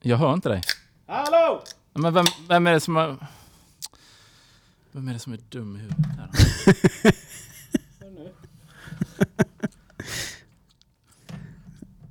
[0.00, 0.62] Jag hör inte dig.
[1.06, 1.62] Hallå!
[1.92, 3.16] Men vem, vem är det som är...
[4.92, 6.30] Vem är det som är dum i huvudet här?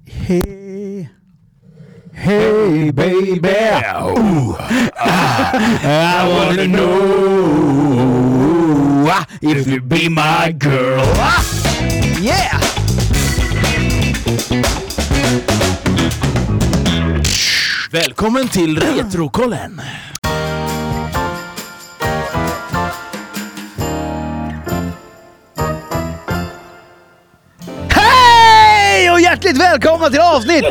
[0.06, 1.10] Hey,
[2.14, 4.56] hey baby, Ooh,
[4.96, 7.98] ah, I wanna know
[9.42, 11.57] if you be my girl.
[18.28, 19.82] Välkommen till Retrokollen!
[27.90, 30.66] Hej och hjärtligt välkomna till avsnitt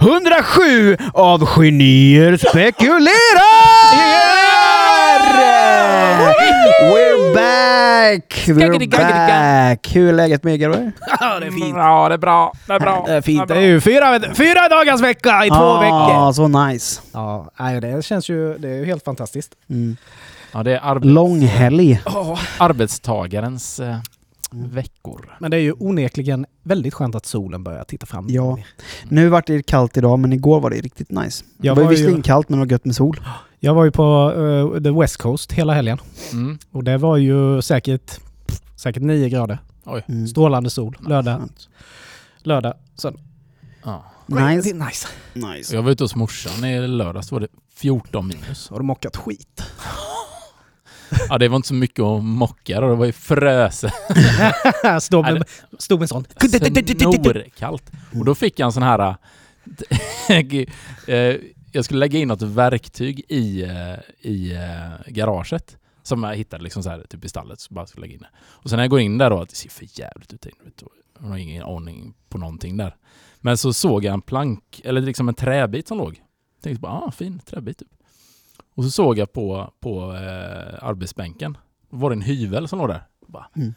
[0.00, 3.14] 107 av Genier spekulerar!
[6.92, 7.34] We're
[8.04, 8.48] back!
[8.48, 9.96] We're back!
[9.96, 10.92] Hur är läget med er grabbar?
[11.20, 11.76] Ja, det är fint.
[11.76, 12.52] Ja, det är bra.
[12.66, 13.04] Det är bra.
[13.06, 13.48] Det är fint.
[13.48, 16.32] Det Det är ju fyra, fyra dagars vecka i två ah, veckor.
[16.32, 17.00] så nice.
[17.12, 17.50] Ja,
[17.82, 19.52] det känns ju det är ju helt fantastiskt.
[19.70, 19.96] Mm.
[20.52, 22.00] Ja, det är arbe Långhelg.
[22.58, 23.96] arbetstagarens eh,
[24.50, 25.36] veckor.
[25.40, 28.26] Men det är ju onekligen väldigt skönt att solen börjar titta fram.
[28.28, 28.58] Ja.
[29.08, 31.44] Nu vart det kallt idag, men igår var det riktigt nice.
[31.58, 33.20] Det Jag var ju var ju- visserligen kallt, men det var gött med sol.
[33.64, 34.32] Jag var ju på
[34.76, 35.98] eh, the West Coast hela helgen
[36.32, 36.58] Mm.
[36.70, 38.20] och det var ju säkert,
[38.76, 39.58] säkert 9 grader.
[39.84, 40.04] Oj.
[40.08, 40.26] Mm.
[40.26, 40.96] Strålande sol.
[41.08, 41.48] Lördag,
[42.42, 43.20] lördag, söndag.
[43.84, 44.04] Ja.
[44.26, 44.74] Nice.
[44.74, 45.08] Nice.
[45.32, 45.74] nice.
[45.76, 47.32] Jag var ute hos morsan i lördags.
[47.32, 48.68] var det 14 minus.
[48.70, 49.62] Har du mockat skit?
[51.28, 52.88] Ja, det var inte så mycket att mocka då.
[52.88, 53.92] Det var ju fröse.
[55.00, 55.44] stod, med,
[55.78, 56.24] stod med en sån.
[56.40, 57.90] Snorkallt.
[58.18, 59.16] Och då fick jag en sån här...
[61.74, 65.78] jag skulle lägga in något verktyg i, eh, i eh, garaget.
[66.02, 67.60] Som jag hittade liksom så här, typ i stallet.
[67.60, 68.28] Så bara skulle lägga in det.
[68.38, 70.42] Och sen när jag går in där då, att det ser för jävligt ut.
[70.42, 70.52] där.
[71.20, 72.96] Jag har ingen aning på någonting där.
[73.40, 76.14] Men så såg jag en plank, eller liksom en träbit som låg.
[76.56, 77.88] Jag Tänkte bara, ah, fin träbit typ.
[78.74, 81.56] Och så såg jag på, på eh, arbetsbänken,
[81.90, 83.02] var det en hyvel som låg där.
[83.26, 83.74] Bara, Mm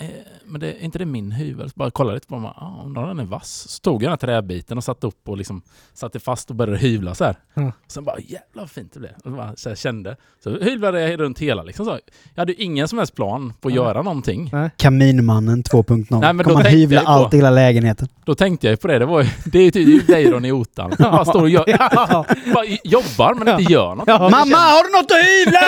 [0.00, 0.08] eh,
[0.44, 1.68] men det, är inte det min hyvel?
[1.70, 3.66] Så bara kollade lite på den, bara, ah, undrar den är vass.
[3.68, 5.62] Så tog jag den här träbiten och satte upp och liksom
[5.94, 7.36] satte fast och började hyvla så här.
[7.54, 7.72] Mm.
[7.88, 9.12] Sen bara, jävlar vad fint det blev.
[9.24, 10.16] Och bara, så jag kände.
[10.44, 11.84] Så hyvlade jag runt hela liksom.
[11.86, 11.98] Så.
[12.34, 13.82] Jag hade ju ingen som helst plan på att Nej.
[13.84, 14.52] göra någonting.
[14.76, 16.06] Kaminmannen 2.0.
[16.10, 18.08] Nej, men då Kommer tänkte hyvla jag på- allt i hela lägenheten.
[18.24, 18.98] Då tänkte jag ju på det.
[18.98, 20.92] Det, var ju, det är ju typ Deiron i otan.
[20.98, 21.64] Bara står och gör,
[22.54, 24.06] bara jobbar men inte gör något.
[24.06, 25.60] Mamma, har du något att hyvla?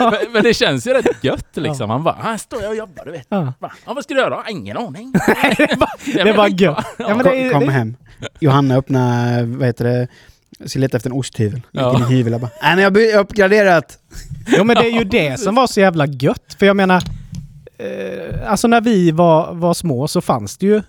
[0.10, 1.90] Men, men det känns ju rätt gött liksom.
[1.90, 3.26] Han bara, här står jag och jobbar du vet.
[3.28, 3.52] Ja.
[3.86, 4.44] Ja, vad ska du göra?
[4.48, 5.12] Ingen aning.
[6.14, 6.86] Det var gött.
[6.98, 7.96] Ja, men det, Kom det, hem.
[8.40, 10.08] Johanna öppnade, vad heter det,
[10.68, 11.54] ska leta efter en osthyvel.
[11.54, 11.96] Gick Ja.
[11.96, 13.98] in i hyvel och bara, nej men jag har uppgraderat.
[14.46, 16.56] Jo men det är ju det som var så jävla gött.
[16.58, 17.02] För jag menar,
[17.78, 20.82] eh, alltså när vi var, var små så fanns det ju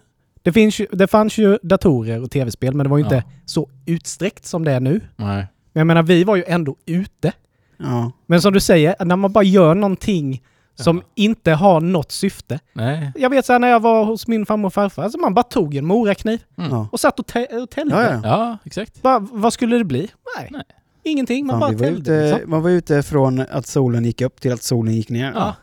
[0.43, 3.23] det, finns ju, det fanns ju datorer och tv-spel men det var ju inte Ja.
[3.45, 5.01] så utsträckt som det är nu.
[5.15, 5.47] Nej.
[5.73, 7.31] Men jag menar, vi var ju ändå ute.
[7.77, 8.11] Ja.
[8.25, 10.41] Men som du säger, när man bara gör någonting
[10.75, 11.03] som Ja.
[11.15, 12.59] inte har något syfte.
[12.73, 13.11] Nej.
[13.15, 15.43] Jag vet så här, när jag var hos min farmor och farfar, alltså man bara
[15.43, 16.85] tog en morakniv Mm.
[16.91, 17.25] och satt och,
[17.63, 17.95] och täljde.
[17.95, 18.19] Ja, ja.
[18.23, 19.03] Ja, exakt.
[19.03, 20.11] Va, vad skulle det bli?
[20.37, 20.47] Nej.
[20.51, 20.63] Nej.
[21.03, 22.13] Ingenting, man Fan, bara täljde.
[22.25, 22.51] ute, liksom.
[22.51, 25.31] man var ute från att solen gick upp till att solen gick ner.
[25.35, 25.55] Ja.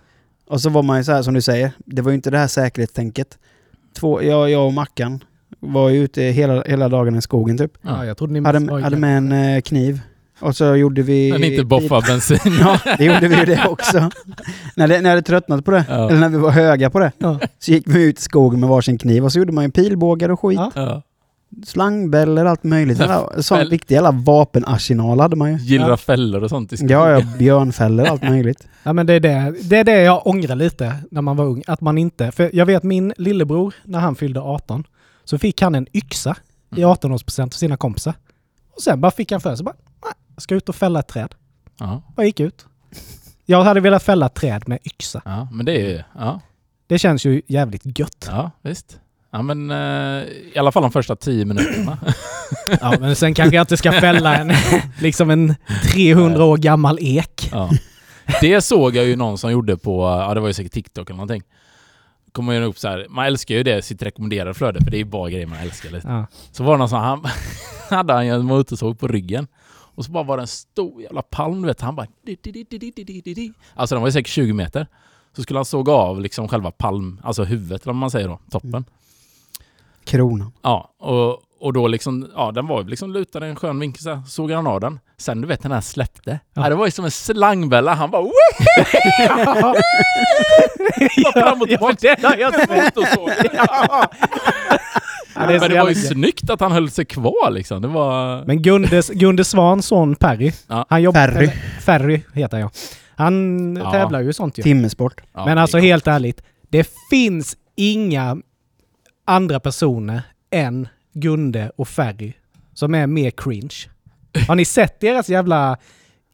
[0.48, 2.38] Och så var man ju så här som du säger, det var ju inte det
[2.38, 3.38] här säkerhetstänket.
[3.98, 5.24] Två, jag, jag och Mackan
[5.60, 7.72] var ju ute hela, hela dagen i skogen typ.
[7.82, 10.00] Ja, jag trodde ni Hade, hade med en eh, kniv.
[10.40, 11.32] Och så gjorde vi...
[11.32, 12.38] Men inte boffa bensin.
[12.60, 14.10] Ja, det gjorde vi ju det också.
[14.76, 16.08] när, det, när jag hade tröttnat på det, Ja.
[16.10, 17.38] eller när vi var höga på det, Ja.
[17.58, 20.28] så gick vi ut i skogen med varsin kniv och så gjorde man ju pilbågar
[20.28, 20.60] och skit.
[20.74, 21.02] Ja.
[21.66, 23.00] Slangbällor, allt möjligt.
[23.00, 25.58] Alla, sån Fäll- riktig jävla vapenarsenal hade man ju.
[25.58, 26.98] Gillra fällor och sånt i skogen.
[26.98, 28.66] Ja, ja, björnfällor, allt möjligt.
[28.82, 31.62] Ja men det är det, det är det jag ångrar lite när man var ung.
[31.66, 34.84] Att man inte, för jag vet min lillebror, när han fyllde 18,
[35.24, 36.36] så fick han en yxa
[36.76, 36.90] i Mm.
[36.94, 38.14] 18-årspresent av sina kompisar.
[38.76, 41.08] Och sen bara fick han för sig bara, "Nej, jag ska ut och fälla ett
[41.08, 41.34] träd.
[41.78, 42.02] Ja.
[42.16, 42.66] Bara gick ut.
[43.46, 45.22] Jag hade velat fälla ett träd med yxa.
[45.24, 46.02] ja, men det är ju...
[46.18, 46.40] Ja,
[46.86, 48.24] Det känns ju jävligt gött.
[48.30, 49.00] ja visst.
[49.30, 50.24] Ja, men eh,
[50.54, 51.98] i alla fall de första tio minuterna.
[52.80, 54.52] Ja, men sen kanske jag inte ska fälla en,
[55.00, 55.54] liksom en
[55.92, 57.48] 300 år gammal ek.
[57.52, 57.70] Ja.
[58.40, 61.16] Det såg jag ju någon som gjorde på, ja det var ju säkert TikTok eller
[61.16, 61.42] någonting.
[62.32, 64.98] Kommer ju upp så här, man älskar ju det, sitt rekommenderade flöde, för det är
[64.98, 66.08] ju bara grejer man älskar lite.
[66.08, 66.26] Ja.
[66.52, 67.24] Så var det någon som, han
[67.98, 69.46] hade han ju en motorsåg på ryggen.
[69.98, 71.80] Och så bara var det en stor jävla palm, du vet.
[71.80, 72.06] Han bara...
[73.74, 74.86] Alltså den var ju säkert 20 meter.
[75.36, 78.40] Så skulle han såga av liksom själva palm, alltså huvudet eller vad man säger då,
[78.50, 78.84] toppen.
[80.04, 80.52] Kronan.
[80.62, 84.22] Ja, och, och då liksom, ja den var liksom lutad i en skön vinkel så
[84.28, 85.00] såg han av den.
[85.16, 86.40] Sen du vet den här släppte.
[86.54, 86.62] Ja.
[86.62, 86.68] Ja.
[86.68, 88.22] det var ju som en slangbälla, han bara
[91.24, 92.16] Bara fram och tillbaka.
[92.22, 92.94] Ja, jag sett.
[95.40, 97.82] Ja, det Men det var ju snyggt att han höll sig kvar liksom.
[97.82, 98.44] Det var...
[98.44, 100.86] Men Gunde, Gunde Svans son Perry, Ja.
[100.90, 101.28] han jobbar...
[101.28, 101.44] Ferry.
[101.44, 102.70] eller, Ferry heter jag.
[103.16, 103.92] Han Ja.
[103.92, 104.62] tävlar ju sånt ju.
[104.62, 105.20] Timmesport.
[105.34, 108.36] Ja, Men alltså helt ärligt, det finns inga
[109.26, 112.32] andra personer än Gunde och Ferry
[112.74, 113.74] som är mer cringe.
[114.48, 115.76] Har ni sett deras jävla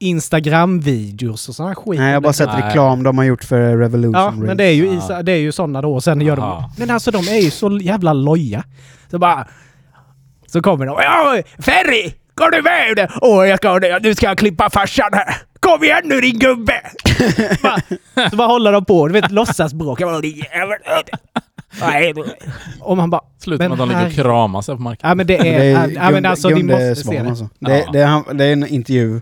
[0.00, 1.99] Instagram-videos och sådana skit?
[2.00, 2.62] Nej, jag har bara sett Nej.
[2.62, 4.37] reklam de har gjort för Revolution Ja, Race.
[4.37, 5.20] men det är ju, Ja.
[5.20, 6.00] i, det är ju sådana då.
[6.00, 6.70] Sen gör de...
[6.76, 8.64] Men alltså de är ju så jävla loja.
[9.11, 9.46] Så bara...
[10.46, 10.96] Så kommer de.
[10.99, 12.12] Ja, Ferry!
[12.35, 13.11] Går du med?
[13.23, 15.37] Åh, jag ska, nu ska jag klippa farsan här.
[15.61, 16.81] Kom igen nu din gubbe!
[17.62, 19.06] bara, så bara håller de på.
[19.08, 20.00] Du vet, låtsasbråk.
[21.81, 22.14] Nej.
[22.81, 23.20] Och man bara...
[23.38, 25.08] Slutar med att de ligger och kramar sig på marken.
[25.08, 25.91] Ja men det Det är...
[25.91, 27.29] ja, men alltså, Gunde måste se det.
[27.29, 27.49] alltså.
[27.58, 27.91] Det, Ja.
[27.93, 29.20] det, är han, det är en intervju.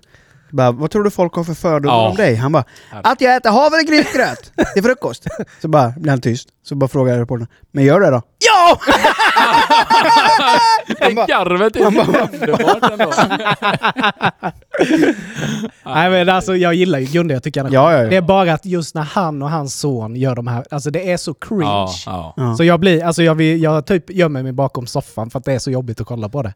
[0.52, 2.08] Bara, vad tror du folk har för fördomar Ja.
[2.08, 2.34] om dig?
[2.34, 2.64] Han bara
[3.02, 5.26] att jag äter havregrynsgröt till frukost.
[5.62, 6.48] Så bara blir han tyst.
[6.64, 7.46] Så bara frågar reportern.
[7.72, 8.22] Men gör det då?
[8.38, 8.78] Ja!
[11.00, 13.12] Det garvet är underbart ändå.
[15.84, 17.34] Nej men alltså jag gillar ju Gunde.
[17.34, 18.08] Jag tycker han är Ja, ja, ja.
[18.08, 20.64] Det är bara att just när han och hans son gör de här...
[20.70, 21.62] Alltså det är så cringe.
[22.06, 22.54] Ja, ja.
[22.56, 25.52] Så jag blir, alltså jag, vill, jag typ gömmer mig bakom soffan för att det
[25.52, 26.54] är så jobbigt att kolla på det.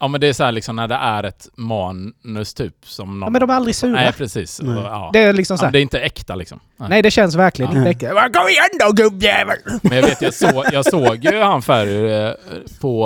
[0.00, 3.26] ja, men det är så här liksom när det är ett manus typ som någon...
[3.26, 3.92] Ja, men de är aldrig sura.
[3.92, 4.60] Nej, precis.
[4.62, 4.82] Nej.
[4.82, 5.10] Ja.
[5.12, 6.60] Det är liksom så här, det är inte äkta liksom.
[6.76, 6.88] Nej.
[6.88, 7.88] Nej det känns verkligen Ja.
[7.88, 8.06] inte.
[8.14, 9.56] Bara, Kom igen då gubbjävel!
[9.82, 12.21] Men jag vet, jag, så, jag såg ju han Ferry eh,
[12.80, 13.04] på,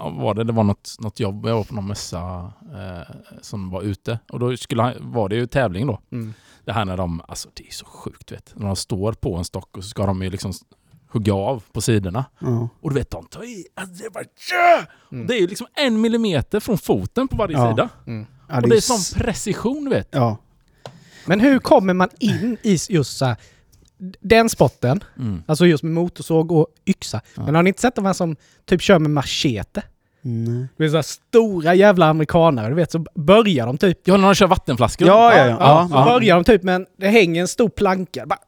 [0.00, 3.70] eh, var det, det var något, något jobb, jag var på någon mässa eh, som
[3.70, 4.18] var ute.
[4.30, 6.00] Och då skulle han, var det ju tävling då.
[6.12, 6.34] Mm.
[6.64, 8.52] Det här när de, alltså det är så sjukt vet.
[8.54, 10.52] När de står på en stock och så ska de ju liksom
[11.10, 12.24] hugga av på sidorna.
[12.38, 12.68] Ja.
[12.80, 14.86] Och du vet, de tar i, alltså det, är bara, tja!
[15.12, 15.26] Mm.
[15.26, 17.70] det är ju liksom en millimeter från foten på varje Ja.
[17.70, 17.88] sida.
[18.06, 18.26] Mm.
[18.48, 20.08] Ja, och det är sån precision vet.
[20.10, 20.36] Ja.
[21.26, 23.36] Men hur kommer man in i just så här,
[24.20, 25.42] den spotten, Mm.
[25.46, 27.20] alltså just med motorsåg och yxa.
[27.36, 27.42] Ja.
[27.42, 28.36] Men har ni inte sett de här som
[28.66, 29.82] typ kör med machete?
[30.22, 30.66] Nej.
[30.76, 33.98] Det är så stora jävla amerikanare, du vet, så börjar de typ...
[34.04, 35.08] Ja, när de kör vattenflaskor.
[35.08, 35.56] Ja, ja, ja.
[35.60, 36.04] Ja, så ja.
[36.04, 38.38] börjar de typ med en, det hänger en stor planka, bara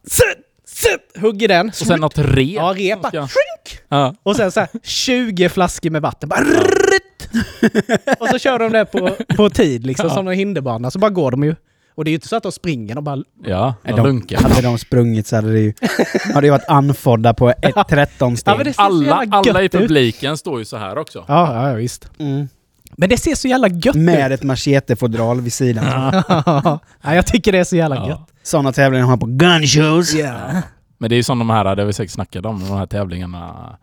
[1.20, 1.69] hugger den.
[1.69, 2.49] Och sen något rep.
[2.49, 3.29] Ja, rep bara,
[3.88, 4.14] Ja.
[4.23, 6.29] Och sen så här 20 flaskor med vatten.
[6.29, 6.41] Bara,
[8.20, 10.14] och så kör de det på, på tid, liksom, Ja.
[10.14, 10.91] som en hinderbana.
[10.91, 11.55] Så bara går de ju.
[12.00, 13.23] Och det är ju inte så att de springer, de bara...
[13.44, 14.43] Ja, de de- lunkar.
[14.43, 15.73] Hade de sprungit så hade det ju,
[16.35, 18.55] hade det varit anfodda på ett 13 steg.
[18.67, 19.81] Ja, Alla, alla i gött ut.
[19.81, 21.25] publiken står ju så här också.
[21.29, 22.11] Ja, ja, visst.
[22.19, 22.49] Mm.
[22.97, 24.38] Men det ser så jävla gött Med ut.
[24.41, 25.85] ett machetefodral vid sidan.
[27.02, 28.08] ja, jag tycker det är så jävla Ja.
[28.08, 28.20] gött.
[28.43, 30.14] Sådana tävlingar har man på gunshows.
[30.99, 32.87] Men det är ju som de här, det har vi säkert snackat om, de här
[32.87, 33.76] tävlingarna.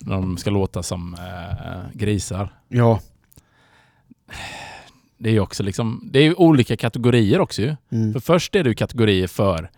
[0.00, 2.48] När de ska låta som eh, grisar.
[2.68, 3.00] Ja.
[5.18, 7.76] Det är ju också liksom, det är olika kategorier också ju.
[7.92, 8.12] Mm.
[8.12, 9.70] För först är det ju kategorier för,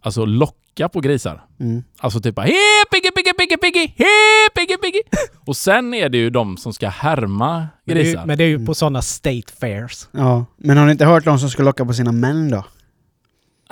[0.00, 1.44] alltså locka på grisar.
[1.60, 1.82] Mm.
[1.98, 2.54] Alltså typ bara Hej
[2.90, 3.92] piggy piggy piggy piggy!
[3.96, 5.00] Hej piggy piggy!
[5.46, 8.26] Och sen är det ju de som ska härma Men det, är ju, grisar.
[8.26, 10.08] men det är ju på sådana state fairs.
[10.12, 10.44] Ja.
[10.56, 12.64] Men har ni inte hört de som ska locka på sina män då?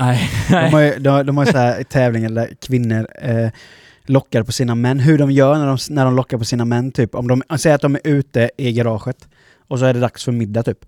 [0.01, 3.49] Nej, De har ju, de, de har ju så här tävlingar där kvinnor eh,
[4.07, 5.01] lockar på sina män.
[5.01, 7.15] Hur de gör när de, när de lockar på sina män typ.
[7.15, 9.29] Om de säger att de är ute i garaget
[9.69, 10.79] och så är det dags för middag typ.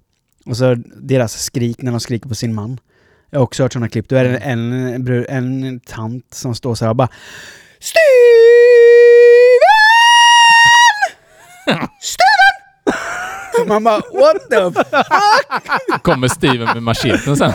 [0.47, 2.81] Och så deras skrik när de skriker på sin man.
[3.31, 4.09] Jag har också hört sådana klipp.
[4.09, 4.73] Då är det en,
[5.09, 7.09] bru- en tant som står så här och bara
[7.81, 7.99] Steven!
[12.01, 13.69] Steven!
[13.69, 16.03] Man bara what the fuck?
[16.03, 17.53] Kommer Steven med macheten sen.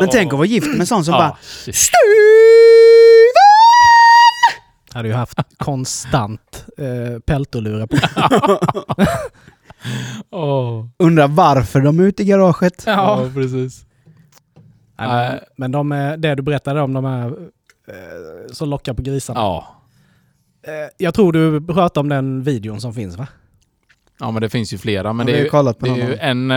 [0.00, 1.74] Men tänk att vara gift med sån som Ja, bara shit.
[1.76, 1.98] Steven!
[4.92, 7.96] Hade ju haft konstant eh, peltolurar på.
[10.30, 10.86] Åh.
[10.98, 12.82] Undrar varför de är ute i garaget.
[12.86, 13.84] Ja, precis.
[14.98, 17.26] Nej, men, men de, är- det du berättade om, de här
[17.88, 19.40] eh, som lockar på grisarna.
[19.40, 19.66] Ja.
[20.62, 23.26] Eh, jag tror du pratade om den videon som finns va?
[24.20, 25.12] ja, men det finns ju flera.
[25.12, 26.50] Men Ja, det är har ju, kollat på det är ju en...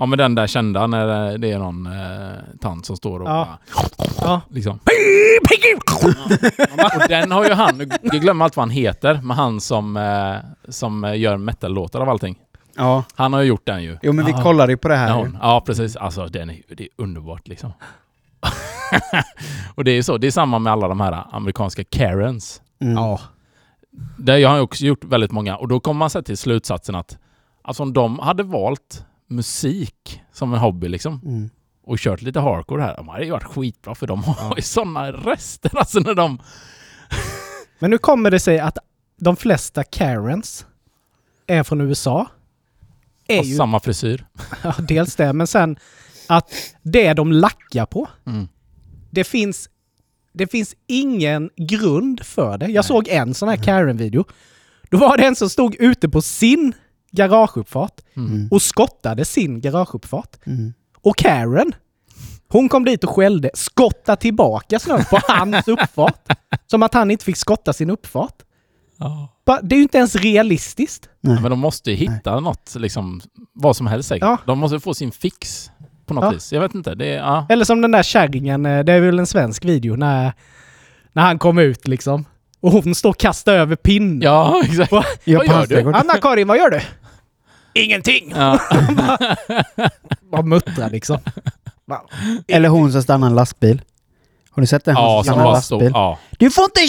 [0.00, 3.48] Ja, men den där kända när det är någon eh, tant som står och Ja.
[3.96, 4.40] bara, Ja.
[4.50, 4.78] liksom...
[7.02, 10.36] och den har ju han, jag glömmer allt vad han heter, men han som, eh,
[10.72, 12.38] som gör metal-låtar av allting.
[12.76, 13.04] Ja.
[13.14, 13.98] Han har ju gjort den ju.
[14.02, 14.42] Jo men vi Ja.
[14.42, 15.12] kollade ju på det Ja, här.
[15.14, 15.96] hon, ja precis.
[15.96, 17.72] Alltså den är, det är underbart liksom.
[19.74, 22.62] och det är ju så, det är samma med alla de här amerikanska Karens.
[22.80, 22.94] Mm.
[22.94, 23.20] Ja.
[24.36, 26.94] Jag har ju också gjort väldigt många och då kommer man så här till slutsatsen
[26.94, 27.18] att
[27.62, 31.50] alltså om de hade valt musik som en hobby liksom Mm.
[31.84, 35.12] och kört lite hardcore här, de hade ju varit skitbra för de har ju sådana
[35.12, 36.38] rester alltså när de...
[37.78, 38.78] Men nu kommer det sig att
[39.20, 40.66] de flesta Karens
[41.46, 42.26] är från USA.
[43.28, 44.26] Är har ju, samma frisyr.
[44.62, 45.76] ja, dels det, men sen
[46.26, 46.50] att
[46.82, 48.48] det de lackar på, Mm.
[49.10, 49.68] det finns
[50.32, 52.66] det finns ingen grund för det.
[52.66, 54.24] Jag såg en sån här Karen-video.
[54.90, 56.72] Då var det en som stod ute på sin
[57.10, 58.48] garageuppfart Mm.
[58.50, 60.36] och skottade sin garageuppfart.
[60.46, 60.72] Mm.
[61.02, 61.72] Och Karen,
[62.48, 66.28] hon kom dit och skällde, skotta tillbaka snön på hans uppfart.
[66.66, 68.34] Som att han inte fick skotta sin uppfart.
[68.98, 69.28] Ja.
[69.62, 71.08] Det är ju inte ens realistiskt.
[71.20, 71.40] Nej.
[71.42, 73.20] Men de måste ju hitta något, liksom,
[73.52, 74.22] vad som helst säkert.
[74.22, 74.38] Ja.
[74.46, 75.70] De måste få sin fix
[76.06, 76.30] på något Ja.
[76.30, 76.52] vis.
[76.52, 76.94] Jag vet inte.
[76.94, 77.46] Det är, ja.
[77.48, 80.32] Eller som den där kärringen, eh, det är väl en svensk video, när,
[81.12, 82.24] när han kom ut liksom.
[82.60, 84.20] Och hon står och kastar över pinnen.
[84.22, 84.92] ja, exakt.
[84.92, 85.04] Va?
[85.24, 85.92] Jag Vad gör du?
[85.92, 86.80] Anna-Karin, vad gör du?
[87.74, 88.32] Ingenting!
[88.36, 88.60] Ja.
[90.30, 91.18] Bara muttrar liksom.
[92.48, 93.82] Eller hon som stannar en lastbil.
[94.50, 94.94] Har du sett den?
[94.94, 95.82] ja, som en stod...
[95.82, 96.18] Ja.
[96.38, 96.80] Du får inte...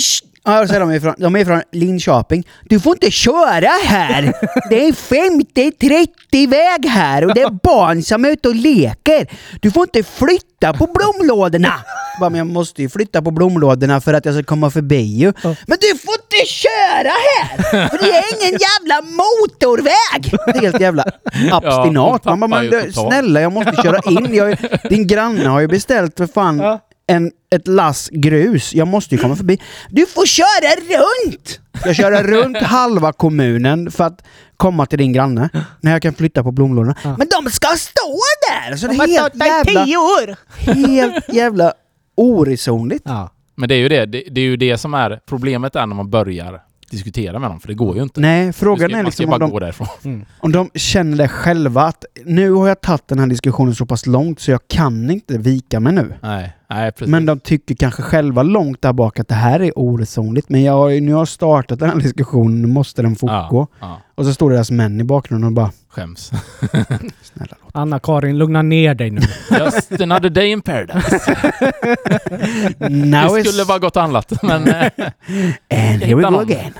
[0.43, 2.43] Ja, så är de, ifrån, de är från Linköping.
[2.69, 4.33] Du får inte köra här!
[4.69, 9.27] Det är 50-30 väg här och det är barn som är ute och leker.
[9.61, 11.73] Du får inte flytta på blomlådorna!
[12.19, 15.33] Bara, men jag måste ju flytta på blomlådorna för att jag ska komma förbi ju.
[15.43, 17.87] Men du får inte köra här!
[17.89, 20.37] För det är ingen jävla motorväg!
[20.45, 21.03] Det är helt jävla
[21.51, 22.25] abstinat.
[22.25, 24.33] Man bara, men du, snälla jag måste köra in.
[24.35, 24.57] Jag,
[24.89, 26.79] din granne har ju beställt för fan Ja.
[27.09, 28.73] En, ett lass grus.
[28.73, 29.59] Jag måste ju komma förbi.
[29.89, 31.59] Du får köra runt!
[31.85, 34.23] Jag kör runt halva kommunen för att
[34.57, 35.49] komma till din granne.
[35.81, 36.95] När jag kan flytta på blomlådorna.
[37.03, 37.15] Ja.
[37.17, 38.75] Men de ska stå där!
[38.75, 40.35] Så det De är har helt stått där i jävla, tio år!
[40.73, 41.73] helt jävla
[42.17, 43.03] oresonligt.
[43.05, 43.31] Ja.
[43.55, 44.05] Men det är ju det.
[44.05, 44.23] det.
[44.31, 47.67] Det är ju det som är problemet är när man börjar diskutera med dem, för
[47.67, 48.21] det går ju inte.
[48.21, 50.25] Nej, frågan ska, är liksom om bara de, gå därifrån.
[50.39, 54.05] om de känner det själva att nu har jag tagit den här diskussionen så pass
[54.05, 56.13] långt så jag kan inte vika mig nu.
[56.21, 57.07] Nej, nej precis.
[57.07, 60.49] Men de tycker kanske själva långt där bak att det här är oresonligt.
[60.49, 63.67] Men jag nu har jag startat den här diskussionen, nu måste den fortgå.
[63.79, 66.31] Ja, ja, Och så står deras män i bakgrunden och bara skäms.
[67.21, 67.71] Snälla låt.
[67.73, 69.21] Anna-Karin, lugna ner dig nu.
[69.51, 71.35] Just another day in paradise.
[72.89, 74.67] Now det skulle bara gått och handlat, men...
[74.67, 74.91] eh,
[75.69, 76.73] And here we go again.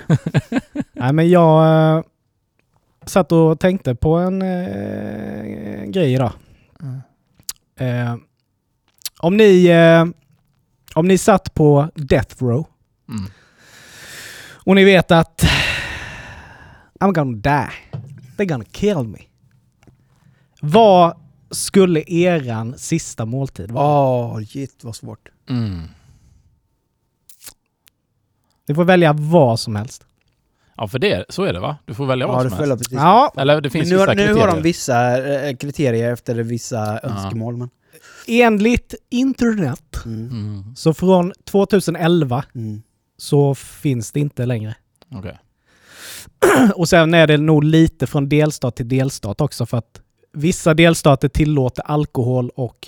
[0.94, 2.04] Nej, men jag uh,
[3.06, 6.32] satt och tänkte på en eh, grej idag.
[7.80, 8.16] Eh,
[9.20, 10.06] om ni eh,
[10.96, 12.68] om ni satt på Death Row
[13.10, 13.32] Mm.
[14.66, 15.44] och ni vet att
[17.00, 17.70] I'm gonna die.
[18.40, 19.20] They're gonna kill me.
[20.62, 21.18] Vad
[21.52, 23.86] skulle eran sista måltid vara?
[23.88, 25.30] Åh, shit vad svårt.
[25.50, 25.82] Mm.
[28.68, 30.06] Ni får välja vad som helst.
[30.78, 31.78] Ja, för det, så är det va?
[31.86, 32.84] Du får välja Ja, vad du som välja helst.
[32.90, 32.96] precis.
[33.04, 34.48] Ja, Eller det Men finns nu, har, vissa nu kriterier.
[34.48, 37.58] har de vissa eh, kriterier efter vissa önskemål.
[37.58, 37.70] Men,
[38.28, 40.76] enligt internet mm, Mm.
[40.76, 42.82] så från 2011 mm.
[43.18, 44.76] så finns det inte längre.
[45.12, 45.40] Okej.
[46.76, 50.02] Och sen är det nog lite från delstat till delstat också för att
[50.34, 52.88] vissa delstater tillåter alkohol och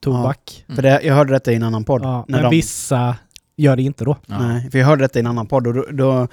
[0.00, 0.64] tobak.
[0.74, 2.02] För det, jag hörde detta i en annan podd.
[2.02, 3.16] Ja, när men de, vissa
[3.56, 4.16] gör det inte då.
[4.26, 4.38] Ja.
[4.38, 6.28] Nej, för jag hörde detta i en annan podd och då, då,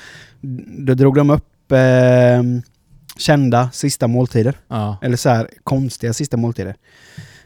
[0.78, 2.44] då drog de upp eh,
[3.18, 4.54] kända sista måltider.
[4.68, 4.98] Ja.
[5.02, 6.76] Eller så här konstiga sista måltider.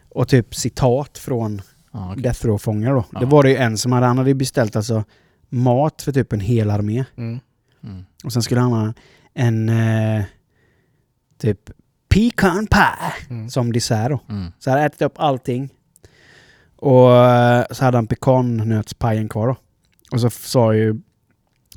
[0.10, 1.62] Och typ citat från
[1.92, 2.24] Ja, okej.
[2.24, 3.06] Death Row-fångar då.
[3.12, 3.20] Ja.
[3.20, 5.04] Det var det ju en som hade, han hade beställt alltså
[5.50, 7.04] mat för typ en hel armé.
[7.18, 7.40] Mm.
[8.24, 8.94] Och sen skulle han ha
[9.34, 10.24] en eh,
[11.38, 11.70] typ
[12.10, 13.50] pecan pie Mm.
[13.50, 14.20] som dessert då.
[14.30, 14.52] Mm.
[14.60, 15.70] Så han hade ätit upp allting.
[16.76, 19.56] Och eh, så hade han pekannötspajen kvar då.
[20.12, 21.02] Och så sa ju...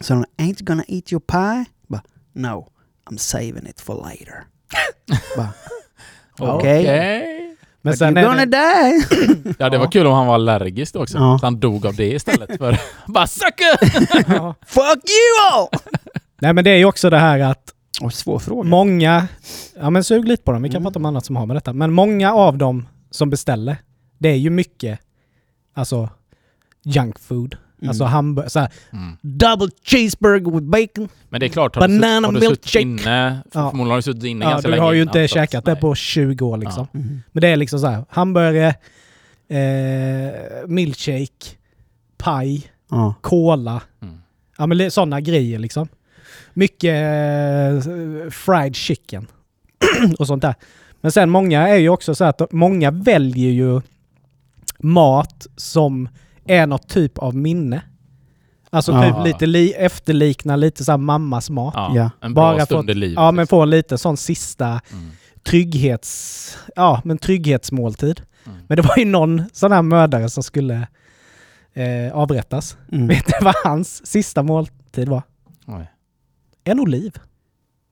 [0.01, 1.65] Så han ain't gonna eat your pie?
[1.87, 2.69] Bara, no,
[3.11, 4.45] I'm saving it for later.
[6.39, 6.81] Okej.
[6.85, 7.34] Okej.
[7.85, 8.59] Men sen you're gonna det,
[9.43, 9.55] die!
[9.59, 11.19] Ja, det var kul om han var allergisk också.
[11.19, 11.39] Ja.
[11.41, 12.79] Så han dog av det istället för...
[13.13, 13.79] bara sucker!
[14.35, 14.55] ja.
[14.67, 15.69] Fuck you all!
[16.41, 18.69] Nej men det är ju också det här att Oj, svår fråga.
[18.69, 19.29] många,
[19.81, 20.85] ja men sug lite på dem, vi kan Mm.
[20.85, 23.77] prata om annat som har med detta, men många av dem som beställer,
[24.19, 24.99] det är ju mycket,
[25.75, 26.09] alltså
[26.85, 27.57] junk food.
[27.85, 27.89] Mm.
[27.91, 29.17] Alltså hamburgare, såhär Mm.
[29.23, 31.09] double cheeseburger with bacon.
[31.29, 32.81] Men det är klart, har du, Banana har du suttit milkshake.
[32.83, 33.43] inne...
[33.53, 33.71] För Ja.
[33.71, 35.65] Förmodligen har du suttit inne Ja, ganska du länge har ju innan, inte att- käkat
[35.65, 36.87] det på 20 år liksom.
[36.93, 37.23] Mhm.
[37.33, 38.75] Men det är liksom så här, hamburgare,
[39.49, 40.33] eh,
[40.67, 41.57] milkshake,
[42.17, 43.15] paj, Ja.
[43.21, 43.83] cola.
[44.03, 44.15] Mm.
[44.59, 45.89] Ja men sådana grejer liksom.
[46.55, 49.27] Mycket eh, fried chicken
[50.19, 50.55] och sånt där.
[51.01, 53.81] Men sen många är ju också så att många väljer ju
[54.79, 56.09] mat som
[56.47, 57.83] är något typ av minne.
[58.71, 59.03] Alltså Ja.
[59.15, 61.75] typ lite li- efterliknar lite så här mammas mat.
[61.77, 62.11] Ja, Ja.
[62.21, 63.15] en bra Bara stund för- i livet.
[63.17, 63.57] Ja men liksom.
[63.59, 65.11] få en lite sån sista Mm.
[65.43, 66.59] trygghets...
[66.77, 68.21] Ja, men trygghetsmåltid.
[68.47, 68.59] Mm.
[68.69, 70.87] Men det var ju någon sån här mördare som skulle
[71.75, 72.77] eh, avrättas.
[72.93, 73.07] Mm.
[73.09, 75.23] Vet du vad hans sista måltid var?
[75.67, 75.91] Oj.
[76.65, 77.19] En oliv.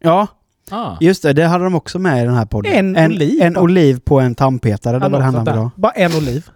[0.02, 0.26] ja,
[0.70, 0.96] Ah.
[1.00, 1.32] just det.
[1.32, 2.72] Det hade de också med i den här podden.
[2.72, 4.98] En en oliv, En oliv på en tandpetare.
[4.98, 5.70] Det var det han ville ha.
[5.76, 6.48] Bara en oliv.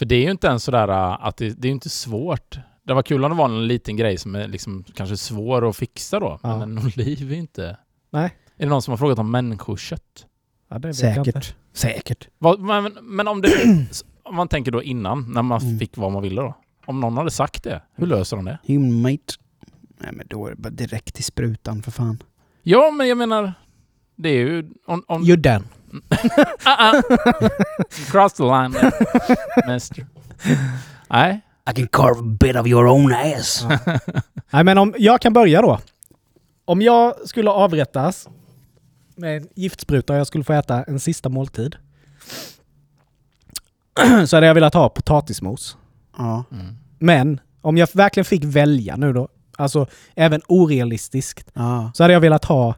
[0.00, 2.58] För det är ju inte ens sådär äh, att det, det är ju inte svårt.
[2.82, 5.76] Det var kul om det var en liten grej som är liksom kanske svår att
[5.76, 6.38] fixa då.
[6.42, 6.58] Ja.
[6.58, 7.76] Men en oliv är inte...
[8.10, 8.24] Nej.
[8.56, 10.26] Är det någon som har frågat om människokött?
[10.68, 10.92] Ja.
[10.92, 11.54] Säkert.
[11.72, 12.28] Säkert.
[12.38, 13.48] Vad, men, men om det...
[14.22, 15.78] om man tänker då innan, när man Mm.
[15.78, 16.54] fick vad man ville då.
[16.86, 18.58] Om någon hade sagt det, hur löser de det?
[18.66, 19.34] Human mate.
[19.98, 22.22] Nej men då är det bara direkt till sprutan för fan.
[22.62, 23.52] Ja, men jag menar...
[24.16, 24.70] Det är ju...
[24.86, 25.64] Om, om, Ju den.
[26.64, 27.02] Ah, ah.
[28.10, 28.92] Cross the line there,
[29.74, 30.06] mister.
[31.10, 31.40] Nej.
[31.70, 33.64] I can carve a bit of your own ass.
[34.50, 35.78] Nej, men om jag kan börja då.
[36.64, 38.28] Om jag skulle avrättas
[39.16, 41.76] med en giftspruta och jag skulle få äta en sista måltid.
[44.26, 45.76] så hade jag velat ha potatismos.
[46.18, 46.44] Ja.
[46.52, 46.66] Mm.
[46.98, 49.28] Men om jag verkligen fick välja nu då,
[49.58, 51.90] alltså även orealistiskt, Ja.
[51.94, 52.74] så hade jag velat ha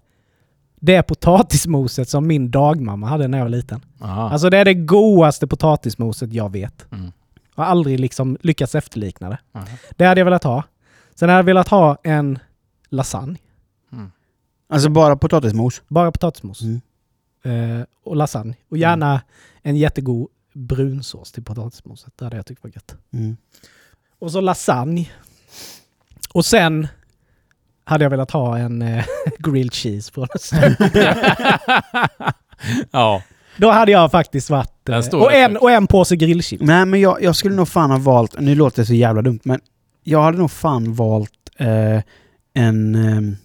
[0.84, 3.84] det potatismoset som min dagmamma hade när jag var liten.
[4.00, 4.30] Aha.
[4.30, 6.92] Alltså det är det godaste potatismoset jag vet.
[6.92, 7.12] Mm.
[7.56, 9.38] Jag har aldrig liksom lyckats efterlikna det.
[9.52, 9.66] Aha.
[9.96, 10.62] Det hade jag velat ha.
[11.14, 12.38] Sen hade jag velat ha en
[12.88, 13.38] lasagne.
[13.92, 14.10] Mm.
[14.68, 15.82] Alltså bara potatismos.
[15.88, 16.62] Bara potatismos.
[16.62, 16.80] Mm.
[17.42, 18.54] Eh, och lasagne.
[18.68, 19.22] Och gärna
[19.62, 22.12] en jättegod brunsås till potatismoset.
[22.16, 22.96] Det hade jag tyckt var gött.
[23.12, 23.36] Mm.
[24.18, 25.10] Och så lasagne.
[26.32, 26.88] Och sen
[27.84, 29.04] hade jag velat ha en eh,
[29.38, 30.26] grilled cheese från
[32.90, 33.22] ja.
[33.56, 34.88] Då hade jag faktiskt varit...
[34.88, 36.62] Eh, och, en, och en påse grillchips.
[36.62, 39.40] Nej men jag, jag skulle nog fan ha valt, nu låter det så jävla dumt
[39.42, 39.60] men
[40.02, 42.00] jag hade nog fan valt eh,
[42.54, 43.36] en, eh,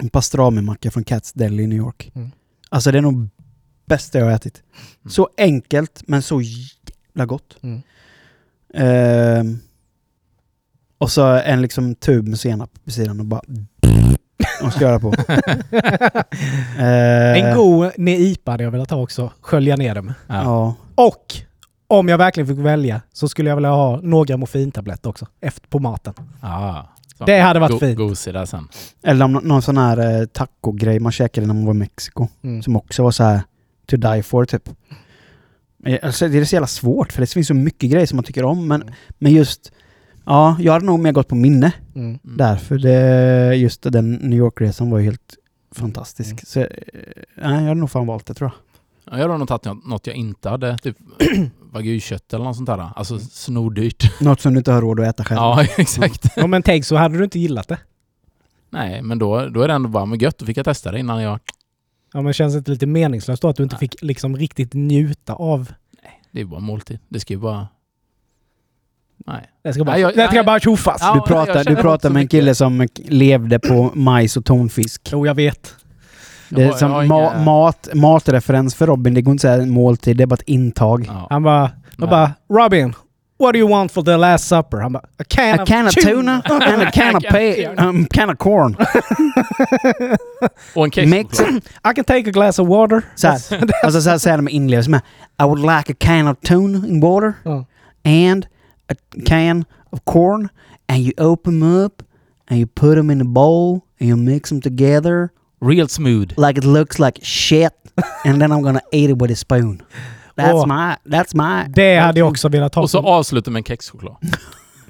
[0.00, 2.12] en pastrami-macka från Cats Deli i New York.
[2.14, 2.30] Mm.
[2.68, 3.28] Alltså det är nog
[3.86, 4.62] bästa jag har ätit.
[5.02, 5.10] Mm.
[5.10, 7.56] Så enkelt men så jävla gott.
[7.62, 7.82] Mm.
[10.98, 13.40] Och så en liksom tub med senap vid sidan och bara
[14.62, 15.14] och sköra på.
[16.78, 19.30] Ehm, En god neipa hade jag velat ha också.
[19.40, 20.14] Skölja ner det med.
[20.26, 20.34] Ja.
[20.44, 20.74] Ja.
[20.94, 21.34] Och
[21.88, 25.26] om jag verkligen fick välja så skulle jag vilja ha några morfintabletter också.
[25.40, 26.14] Efter på maten.
[26.42, 26.88] Ja.
[27.18, 27.24] Så.
[27.24, 27.98] Det hade varit Go- fint.
[27.98, 28.68] Gosig där sen.
[29.02, 32.28] Eller om nå- någon sån här eh, taco-grej man käkade när man var i Mexiko.
[32.44, 32.62] Mm.
[32.62, 33.40] Som också var så här
[33.86, 34.68] to die for typ.
[36.02, 38.44] Alltså, det är så jävla svårt för det finns så mycket grejer som man tycker
[38.44, 38.68] om.
[38.68, 38.94] Men, Mm.
[39.18, 39.72] men just...
[40.26, 41.72] Ja, jag hade nog mer gått på minne.
[41.94, 42.06] Mm.
[42.08, 42.18] Mm.
[42.22, 45.36] Därför det, just den New York-resan var ju helt
[45.74, 46.30] fantastisk.
[46.30, 46.38] Mm.
[46.46, 46.66] Så, eh,
[47.36, 49.14] nej, jag hade nog fan valt det tror jag.
[49.14, 50.78] Ja, Jag har nog tagit något- jag inte hade.
[50.78, 50.96] Typ
[51.72, 52.88] wagyu-kött eller något sånt där.
[52.96, 54.20] Alltså snordyrt.
[54.20, 55.38] Något som du inte har råd att äta själv.
[55.38, 56.26] Ja, exakt.
[56.36, 57.78] Ja men tänk så hade du inte gillat det.
[58.70, 60.38] Nej, men då, då är det ändå bara med gött.
[60.38, 61.40] Då fick jag testa det innan jag...
[62.12, 63.80] Ja men känns det inte lite meningslöst då att du inte Nej.
[63.80, 65.72] fick liksom riktigt njuta av...
[66.32, 66.98] Det är bara en måltid.
[67.08, 67.68] Det ska ju bara...
[69.26, 69.40] Nej.
[69.64, 70.44] Det ska bara, Nej, jag- det ska nej.
[70.44, 70.98] bara tjoffas.
[71.00, 75.08] Ja, du pratar, du pratar med en kille som levde på majs och tonfisk.
[75.12, 75.74] Jo jag vet.
[76.48, 79.14] Det är som ma- inga- mat, matreferens för Robin.
[79.14, 81.04] Det går inte att säga måltid, det är bara ett intag.
[81.08, 81.26] Ja.
[81.30, 82.94] Han bara, jag bara Robin,
[83.38, 84.76] what do you want for the last supper?
[84.78, 88.30] Han bara, a can, A can of tuna and a can of, pay, um, can
[88.30, 88.76] of corn.
[90.74, 91.40] Och en Mix.
[91.40, 93.02] I can take a glass of water.
[93.14, 93.36] Så här.
[93.86, 95.00] Och så, så här säger de med inlevelse med
[95.42, 97.64] I would like a can of tuna in water Ja.
[98.04, 98.46] and
[98.88, 98.94] a
[99.24, 100.50] can of corn
[100.88, 102.02] and you open them up
[102.48, 105.28] and you put them in a bowl and you mix them together
[105.60, 106.32] Real smooth.
[106.36, 107.72] like it looks like shit
[108.24, 109.82] and then I'm gonna eat it with a spoon.
[110.36, 110.66] That's Åh.
[110.66, 111.72] my, that's my...
[111.72, 112.82] Det hade jag också velat ha.
[112.82, 114.16] Och så avsluta med en kexchoklad.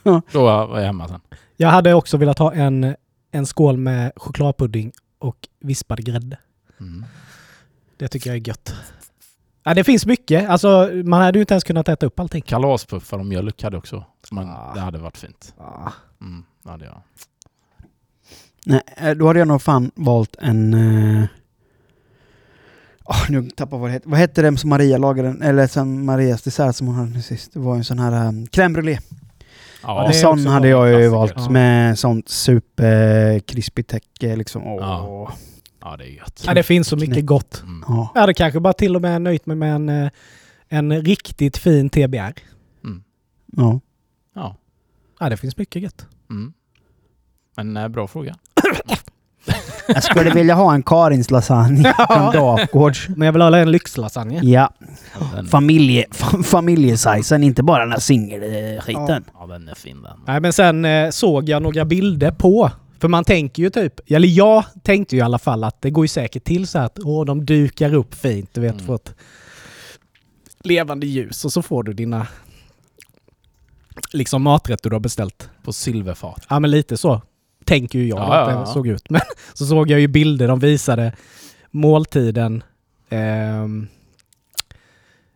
[0.33, 1.21] Då var jag hemma sen.
[1.57, 2.95] Jag hade också velat ha en,
[3.33, 6.39] en skål med chokladpudding och vispad grädde.
[6.81, 7.05] Mm.
[7.97, 8.75] Det tycker jag är gött.
[9.69, 10.49] Ja, det finns mycket.
[10.51, 12.43] Alltså, man hade ju inte ens kunnat äta upp allting.
[12.43, 14.05] Kalaspuffar och mjölk hade också.
[14.31, 14.73] Men Ah.
[14.75, 15.55] det hade varit fint.
[15.59, 15.91] Ah.
[16.21, 17.03] Mm, hade jag.
[18.67, 20.75] Nej, eh, då hade jag nog fan valt en...
[20.75, 21.25] Uh...
[23.29, 24.11] nu tappar jag vad det heter.
[24.11, 25.37] Vad hette det som Maria lagade?
[25.43, 27.53] Eller som Marias dessert som hon hade sist?
[27.53, 28.99] Det var en sån här um, crème brûlée.
[29.83, 34.63] Ja, är sån hade jag ju valt med sånt superkrispigt täcke liksom.
[34.67, 34.79] Åh.
[34.81, 35.33] Ja.
[35.81, 36.43] Ja, det är gött.
[36.47, 37.63] Ja, det finns så mycket gott.
[37.63, 37.85] Mm.
[37.89, 38.11] Ja.
[38.15, 40.11] Jag hade kanske bara till och med nöjt mig med en, eh,
[40.69, 42.35] en riktigt fin TBR.
[42.85, 43.03] Mm.
[43.57, 43.81] ja.
[44.35, 44.57] Ja.
[45.21, 46.07] Ja, det finns mycket gött.
[46.31, 46.53] Mm.
[47.57, 48.37] Men eh, bra fråga.
[49.89, 53.09] Jag skulle vilja ha en Karins lasagne från Dafgårds.
[53.09, 54.41] Men jag vill ha en lyxlasagne.
[54.43, 54.71] Ja,
[55.51, 59.25] familje, fa- familjesajsen, inte bara den här singelskiten.
[59.39, 60.21] ja, den är fin den.
[60.27, 62.71] Nej, men sen eh, såg jag några bilder på.
[62.99, 66.05] För man tänker ju typ, eller jag tänkte ju i alla fall att det går
[66.05, 68.87] ju säkert till så att åh, de dukar upp fint, du vet, Mm.
[68.87, 69.15] för ett
[70.61, 72.27] levande ljus och så får du dina
[74.13, 75.51] liksom maträtter du har beställt.
[75.63, 76.47] På silverfat.
[76.51, 77.23] Ja men lite så
[77.65, 78.67] tänker ju jag Ja, att det ja.
[78.67, 79.11] såg ut.
[79.11, 79.21] Men
[79.55, 81.13] så såg jag ju bilder, de visade
[81.71, 82.63] måltiden.
[83.09, 83.87] ehm,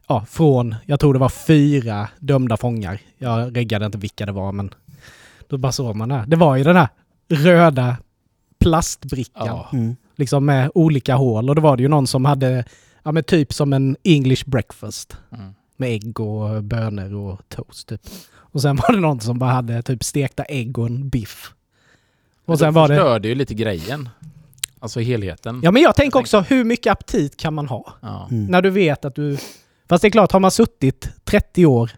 [0.09, 3.01] ja, från, jag tror det var fyra dömda fångar.
[3.19, 4.75] Jag reggade inte vilka det var men
[5.49, 6.25] då bara såg man det.
[6.27, 6.89] Det var ju den här
[7.31, 7.97] röda
[8.61, 9.47] plastbrickan.
[9.47, 9.69] Ja.
[9.73, 9.97] Mm.
[10.17, 12.65] Liksom med olika hål och då var det ju någon som hade,
[13.03, 15.17] ja men typ som en English breakfast.
[15.33, 15.55] Mm.
[15.77, 18.01] Med ägg och bönor och toast typ.
[18.33, 21.53] Och sen var det någon som bara hade typ stekta ägg och en biff.
[22.45, 22.95] Och sen var det...
[22.95, 24.09] förstörde ju lite grejen.
[24.79, 25.61] Alltså helheten.
[25.65, 27.95] Ja men jag tänker också, hur mycket aptit kan man ha?
[28.01, 28.29] Ja.
[28.31, 28.47] Mm.
[28.47, 29.39] När du vet att du...
[29.89, 31.91] Fast det är klart, har man suttit 30 år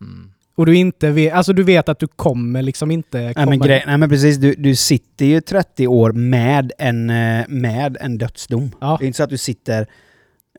[0.00, 0.29] Mm.
[0.60, 1.32] Och du inte vet...
[1.34, 3.46] Alltså du vet att du kommer liksom inte Nej komma...
[3.46, 7.96] men, grej, nej men precis, du, du sitter ju 30 år med en, eh, med
[8.00, 8.70] en dödsdom.
[8.80, 8.96] Ja.
[9.00, 9.86] Det är inte så att du sitter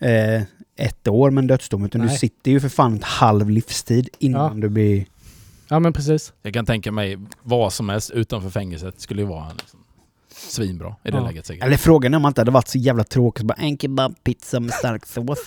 [0.02, 0.42] eh,
[0.76, 2.18] ett år med en dödsdom, utan du Nej.
[2.18, 4.62] sitter ju för fan ett halv livstid innan Ja.
[4.62, 5.06] du blir...
[5.70, 6.34] Ja men precis.
[6.42, 9.80] Jag kan tänka mig vad som helst utanför fängelset skulle ju vara liksom,
[10.36, 11.24] svinbra i det Ja.
[11.28, 11.64] läget säkert.
[11.64, 15.06] Eller frågan är om inte hade varit så jävla tråkigt, bara en kebabpizza med stark
[15.06, 15.40] sås.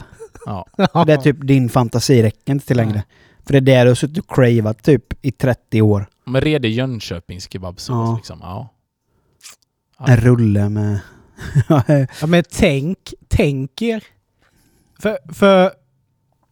[0.47, 0.67] Ja.
[1.07, 3.03] Det är typ din fantasi räcker inte till längre.
[3.46, 6.07] För det är det du har suttit och cravat typ i 30 år.
[6.24, 8.16] Men redig Jönköpings kebabsås Ja.
[8.16, 8.38] liksom.
[8.42, 8.68] Ja.
[9.98, 10.09] Ja.
[10.09, 10.98] En rulle med...
[12.20, 14.04] Ja men tänk, tänk er.
[15.00, 15.70] För, för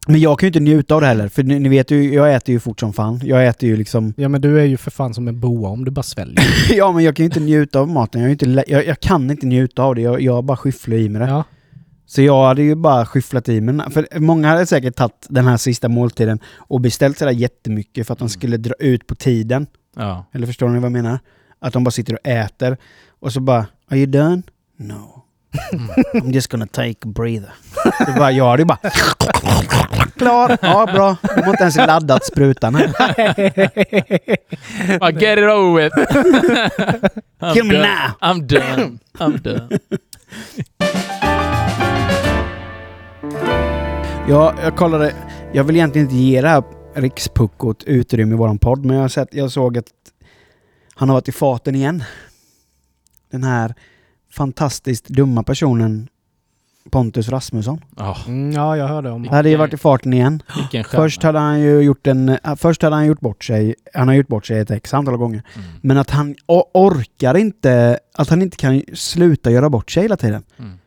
[0.06, 2.34] Men jag kan ju inte njuta av det heller, för ni, ni vet ju, jag
[2.34, 3.20] äter ju fort som fan.
[3.24, 4.14] Jag äter ju liksom...
[4.16, 6.44] ja men du är ju för fan som en boa om du bara sväljer.
[6.76, 8.20] ja, men jag kan ju inte njuta av maten.
[8.22, 10.00] Jag, inte, jag, jag kan inte njuta av det.
[10.00, 11.28] Jag, jag bara skyfflar i mig det.
[11.28, 11.44] Ja.
[12.14, 13.90] Så jag hade ju bara skyfflat i mig.
[13.92, 18.18] För många hade säkert tagit den här sista måltiden och beställt sådär jättemycket för att
[18.18, 18.28] de Mm.
[18.30, 19.66] skulle dra ut på tiden.
[19.96, 20.24] Ja.
[20.32, 21.18] Eller förstår ni vad jag menar?
[21.60, 22.76] Att de bara sitter och äter
[23.20, 24.42] och så bara Are you done?
[24.76, 25.22] No.
[26.14, 27.50] I'm just gonna take a breather.
[28.06, 28.78] Så bara, jag hade ju bara
[30.16, 30.58] Klar!
[30.62, 31.16] Ja, bra.
[31.36, 32.88] De har inte ens laddat sprutan här.
[34.98, 35.96] Bara, get it over with!
[37.40, 37.82] I'm Kill me done.
[37.88, 38.10] now!
[38.32, 38.98] I'm done.
[39.18, 39.78] I'm done.
[44.28, 45.14] Ja, jag kollade.
[45.52, 46.62] Jag vill egentligen inte ge det här
[46.94, 49.86] rikspuckot utrymme i våran podd, men jag, har sett, jag såg att
[50.94, 52.04] han har varit i farten igen.
[53.30, 53.74] Den här
[54.30, 56.08] fantastiskt dumma personen
[56.90, 57.84] Pontus Rasmusson.
[57.96, 60.42] Ja, Mm, ja, jag hörde om Han hade ju varit i farten igen.
[60.90, 62.38] Först hade han ju gjort en...
[62.56, 63.74] Först hade han gjort bort sig.
[63.94, 65.42] Han har gjort bort sig ett x antal gånger.
[65.54, 65.68] Mm.
[65.80, 66.34] Men att han
[66.74, 67.98] orkar inte...
[68.14, 70.42] Att han inte kan sluta göra bort sig hela tiden.
[70.58, 70.78] Mm.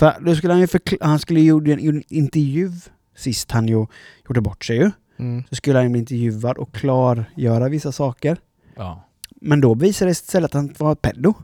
[0.00, 0.68] För då skulle han ju
[1.00, 2.70] Han skulle ju gjort en, en intervju
[3.16, 3.86] sist han ju
[4.28, 4.90] gjorde bort sig ju.
[5.18, 5.42] Mm.
[5.50, 8.36] Så skulle han bli intervjuad och klargöra vissa saker.
[8.76, 9.04] Ja.
[9.40, 11.34] Men då visade det sig istället att han var pedo.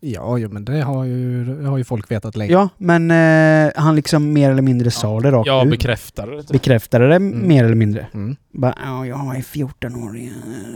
[0.00, 2.52] Ja, jo, men det har ju, det har ju folk vetat länge.
[2.52, 5.70] Ja, men eh, han liksom mer eller mindre sa det rakt Jag ut.
[5.70, 6.42] bekräftar det.
[6.42, 6.52] typ.
[6.52, 7.48] Bekräftade det Mm.
[7.48, 8.06] mer eller mindre.
[8.14, 8.36] Mm.
[8.52, 10.30] Bara, ja, jag har ju 14-åriga,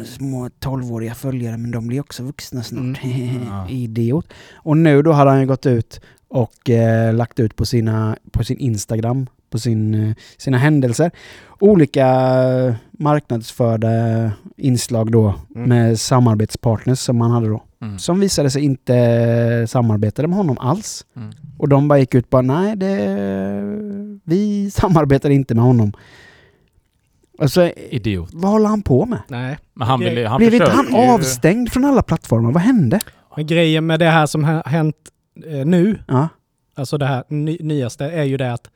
[0.05, 2.99] små 12-åriga följare men de blir också vuxna snart.
[3.49, 3.69] Ja.
[3.69, 4.27] Idiot.
[4.55, 6.01] Och nu då hade han ju gått ut
[6.35, 11.11] och eh, lagt ut på, sina, på sin Instagram, på sin, eh, sina händelser.
[11.61, 12.07] Olika
[12.93, 13.91] marknadsförda
[14.57, 15.69] inslag då Mm.
[15.69, 17.63] med samarbetspartners som han hade då.
[17.83, 17.99] Mm.
[17.99, 21.07] Som visade sig inte samarbetade med honom alls.
[21.17, 21.31] Mm.
[21.59, 22.99] Och de bara gick ut bara nej, det,
[24.25, 25.93] vi samarbetar inte med honom.
[27.39, 28.31] Alltså, Idiot.
[28.33, 29.19] vad håller han på med?
[29.29, 29.59] Nej.
[29.75, 32.53] Men han ville han Blev inte han avstängd från alla plattformar?
[32.53, 33.01] Vad hände?
[33.37, 34.97] Men grejen med det här som har hänt
[35.65, 36.29] nu, Ja.
[36.75, 38.71] alltså det här ny, nyaste, är ju det att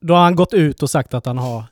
[0.00, 1.64] då har han gått ut och sagt att han har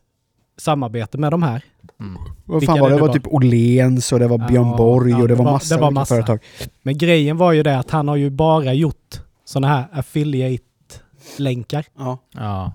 [0.57, 1.64] samarbete med de här.
[2.00, 2.16] Mm.
[2.44, 3.00] Vad Vilka fan var det det?
[3.00, 3.14] Var var?
[3.14, 5.74] typ Åhléns och det var Ja, Björn Borg ja, och det, det var var- massa
[5.74, 6.14] det var massa.
[6.14, 6.40] företag.
[6.83, 11.85] Men grejen var ju det att han har ju bara gjort sådana här affiliate-länkar.
[11.98, 12.18] Ja.
[12.33, 12.72] Ja.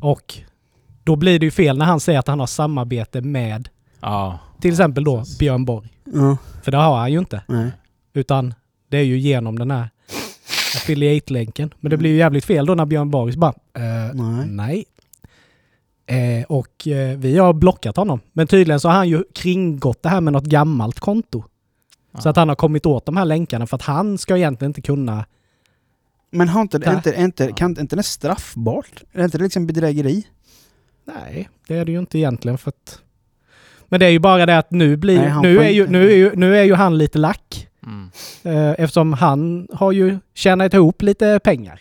[0.00, 0.34] Och
[1.04, 3.68] då blir det ju fel när han säger att han har samarbete med
[4.00, 4.38] Ja.
[4.60, 5.24] till exempel då.
[5.38, 5.88] Björn Borg.
[6.04, 6.36] ja.
[6.62, 7.42] För det har han ju inte.
[7.48, 7.70] Nej.
[8.14, 8.54] Utan
[8.88, 9.90] det är ju genom den här
[10.76, 11.74] affiliate-länken.
[11.80, 14.46] Men det blir ju jävligt fel då när Björn Borg bara eh, Nej.
[14.46, 14.84] nej.
[16.06, 18.20] Eh, och eh, vi har blockat honom.
[18.32, 21.44] Men tydligen så har han ju kringgått det här med något gammalt konto.
[22.18, 22.30] Så Ja.
[22.30, 25.24] att han har kommit åt de här länkarna för att han ska egentligen inte kunna...
[26.30, 29.02] Men har inte, inte, inte, kan inte det straffbart?
[29.12, 30.26] Är inte det liksom bedrägeri?
[31.04, 33.00] Nej, det är det ju inte egentligen för att...
[33.88, 35.20] Men det är ju bara det att nu blir...
[35.20, 37.65] Nej, nu, är ju, nu, är ju, nu är ju han lite lack.
[37.86, 38.10] Mm.
[38.42, 41.80] Eh, eftersom han har ju tjänat ihop lite pengar.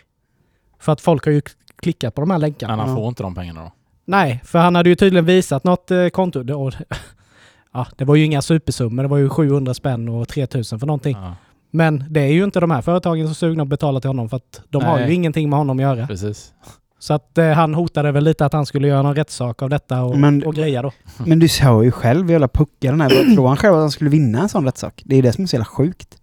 [0.80, 1.42] För att folk har ju
[1.76, 2.76] klickat på de här länkarna.
[2.76, 3.72] Men han får inte de pengarna då.
[4.06, 6.44] Nej, för han hade ju tydligen visat något eh, konto.
[6.44, 6.74] Det, och,
[7.74, 9.04] ja, det var ju inga supersummor.
[9.04, 11.18] Det var ju 700 spänn och 3000 för någonting.
[11.18, 11.36] Ja.
[11.72, 14.38] Men det är ju inte de här företagen som sugna att betala till honom för
[14.38, 15.14] att de har ju Nej.
[15.14, 16.08] ingenting med honom att göra.
[16.08, 16.54] Precis.
[17.00, 20.04] Så att eh, han hotade väl lite att han skulle göra någon rättssak av detta
[20.04, 20.92] och, Men- och greja då.
[21.26, 22.48] Men du sa ju själv hur jävla
[23.02, 23.26] här.
[23.26, 25.02] Vad Tror han själv att han skulle vinna en sån rättssak?
[25.06, 26.18] Det är det som är så jävla sjukt.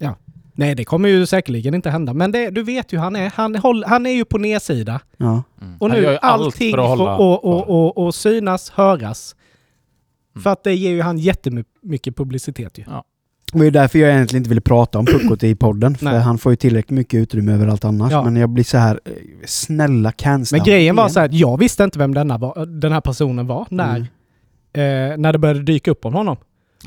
[0.55, 2.13] Nej, det kommer ju säkerligen inte hända.
[2.13, 3.31] Men det, du vet ju han är.
[3.35, 4.99] Han, håll, han är ju på nedsida.
[5.17, 5.43] Ja.
[5.61, 5.77] Mm.
[5.79, 8.15] Och Han nu gör ju allt allting för att får hålla och, och, och, och
[8.15, 9.35] synas, höras.
[10.35, 10.43] Mm.
[10.43, 12.83] För att det ger ju han jättemycket publicitet ju.
[12.87, 13.03] Ja.
[13.53, 15.95] Det var ju därför jag egentligen inte ville prata om Puckot i podden.
[15.95, 16.19] För Nej.
[16.19, 18.11] han får ju tillräckligt mycket utrymme överallt annars.
[18.11, 18.23] Ja.
[18.23, 19.11] Men jag blir så här, eh,
[19.45, 22.91] snälla cancella Men grejen var så här, att jag visste inte vem denna var, den
[22.91, 23.95] här personen var när,
[24.75, 25.11] Mm.
[25.13, 26.37] eh, när det började dyka upp om honom.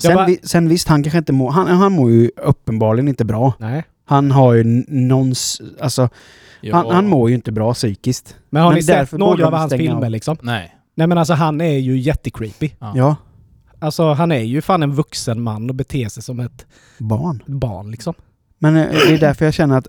[0.02, 1.50] Sen, bara- vi, sen visst, han kanske inte mår...
[1.50, 3.52] Han, han mår ju uppenbarligen inte bra.
[3.59, 3.85] Nej.
[4.05, 5.61] Han har ju någons...
[5.81, 6.09] Alltså,
[6.61, 6.76] Ja.
[6.76, 8.37] han, han mår ju inte bra psykiskt.
[8.50, 10.11] Men har Men ni sett några av hans filmer av.
[10.11, 10.37] liksom?
[10.42, 10.76] Nej.
[10.94, 12.70] Nej men alltså han är ju jättecreepy.
[12.79, 12.92] Ja.
[12.96, 13.16] Ja.
[13.79, 16.67] Alltså han är ju fan en vuxen man och beter sig som ett
[16.99, 17.43] Barn.
[17.47, 18.15] barn liksom.
[18.59, 19.87] Men eh, det är därför jag känner att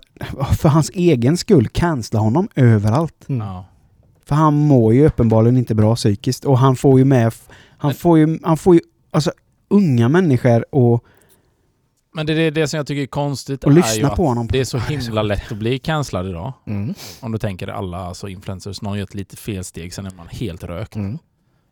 [0.58, 3.28] för hans egen skull, cancella honom överallt.
[3.28, 3.62] Mm.
[4.24, 6.44] För han mår ju uppenbarligen inte bra psykiskt.
[6.44, 7.32] Och han får ju med...
[7.78, 8.38] Han Men- får ju...
[8.42, 9.32] Han får ju alltså,
[9.70, 11.04] unga människor och,
[12.14, 14.48] Men det är det som jag tycker är konstigt och är lyssna att på honom.
[14.52, 16.52] det är så himla lätt att bli cancellad idag.
[16.66, 16.94] Mm.
[17.20, 20.64] Om du tänker alla alltså influencers, någon gör ett litet felsteg, sen är man helt
[20.64, 20.96] rökt.
[20.96, 21.18] Mm.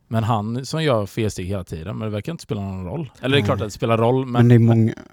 [0.09, 3.11] Men han som gör felsteg hela tiden, men det verkar inte spela någon roll.
[3.21, 4.59] Eller det är klart att det spelar roll, Men, men, det är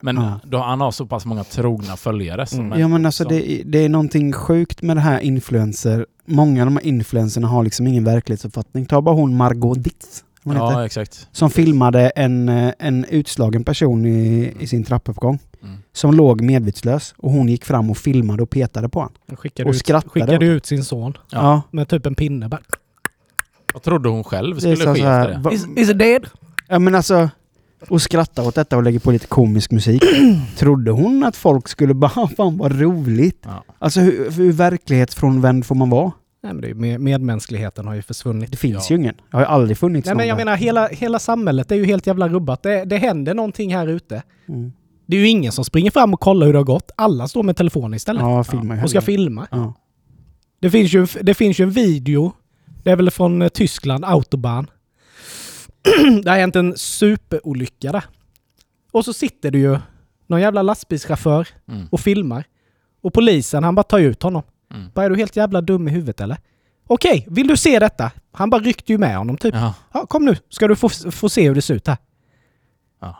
[0.00, 0.40] men, många...
[0.42, 0.48] ja.
[0.48, 2.46] då, han har så pass många trogna följare.
[2.46, 2.80] Som Mm.
[2.80, 6.06] Ja men alltså som- det, det är någonting sjukt med det här influencer.
[6.26, 8.86] Många av de här influencerna har liksom ingen verklighetsuppfattning.
[8.86, 10.24] Ta bara hon Margot Ditz.
[10.44, 11.28] hon heter, Ja, exakt.
[11.32, 15.38] Som filmade en, eh, en utslagen person i, i sin trappuppgång.
[15.62, 15.76] Mm.
[15.92, 17.14] Som låg medvetslös.
[17.18, 19.12] Och hon gick fram och filmade och petade på honom.
[19.28, 21.16] Han skickade, Och ut, skrattade skickade ut sin son.
[21.30, 21.62] Ja.
[21.70, 22.60] med typ en pinne bara.
[23.74, 25.38] Vad trodde hon själv skulle ske efter det?
[25.38, 26.26] va- Is, is it dead?
[26.68, 27.28] Ja men alltså...
[27.88, 30.02] Och skratta åt detta och lägga på lite komisk musik.
[30.56, 33.38] Trodde hon att folk skulle bara fan vad roligt?
[33.44, 33.64] Ja.
[33.78, 36.12] Alltså hur, hur verklighetsfrånvänd får man vara?
[36.42, 38.50] Nej men det är med, medmänskligheten har ju försvunnit.
[38.50, 38.96] Det finns Ja.
[38.96, 39.14] ju ingen.
[39.14, 40.44] Det har ju aldrig funnits Nej någon men jag där.
[40.44, 42.62] menar hela, hela samhället är ju helt jävla rubbat.
[42.62, 44.22] Det, det händer någonting här ute.
[44.48, 44.72] Mm.
[45.06, 46.90] Det är ju ingen som springer fram och kollar hur det har gått.
[46.96, 48.22] Alla står med telefonen istället.
[48.22, 49.46] Ja, filma och ska filma.
[49.50, 49.74] Ja.
[50.60, 52.32] Det finns, ju, det finns ju en video,
[52.84, 54.66] det är väl från eh, Tyskland, Autobahn.
[56.22, 58.04] det har hänt en superolycka där.
[58.92, 59.78] Och så sitter det ju
[60.26, 61.86] någon jävla lastbilschaufför Mm.
[61.90, 62.44] och filmar.
[63.02, 64.42] Och polisen, han bara tar ut honom.
[64.74, 64.90] Mm.
[64.94, 66.36] Bara, är du helt jävla dum i huvudet eller?
[66.86, 68.10] Okej, vill du se detta?
[68.32, 69.54] Han bara ryckte ju med honom typ.
[69.54, 69.74] Ja.
[69.92, 71.96] Ja, kom nu, ska du få, få se hur det ser ut här.
[73.00, 73.16] Ja.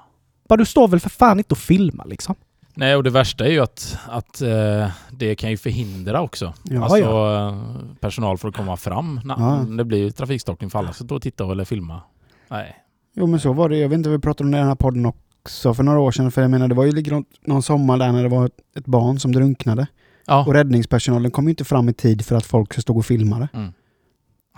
[0.48, 2.35] Bara du står väl för fan inte och filmar liksom.
[2.74, 6.52] Nej, och det värsta är ju att, att eh, det kan ju förhindra också.
[6.62, 7.48] Ja, alltså ja.
[7.48, 7.58] eh,
[8.00, 9.20] personal för att komma fram.
[9.24, 9.66] när Ja.
[9.76, 12.00] Det blir ju trafikstockning för alla så då titta eller filma.
[12.48, 12.76] Nej.
[13.16, 13.76] Jo men så var det.
[13.76, 16.12] Jag vet inte, vi pratade om det i den här podden också för några år
[16.12, 16.30] sedan.
[16.30, 19.32] För jag menar det var ju någon sommar där när det var ett, barn som
[19.32, 19.87] drunknade.
[20.26, 20.44] Ja.
[20.46, 23.48] Och räddningspersonalen kom ju inte fram i tid för att folk stod och filmade.
[23.54, 23.72] Mm.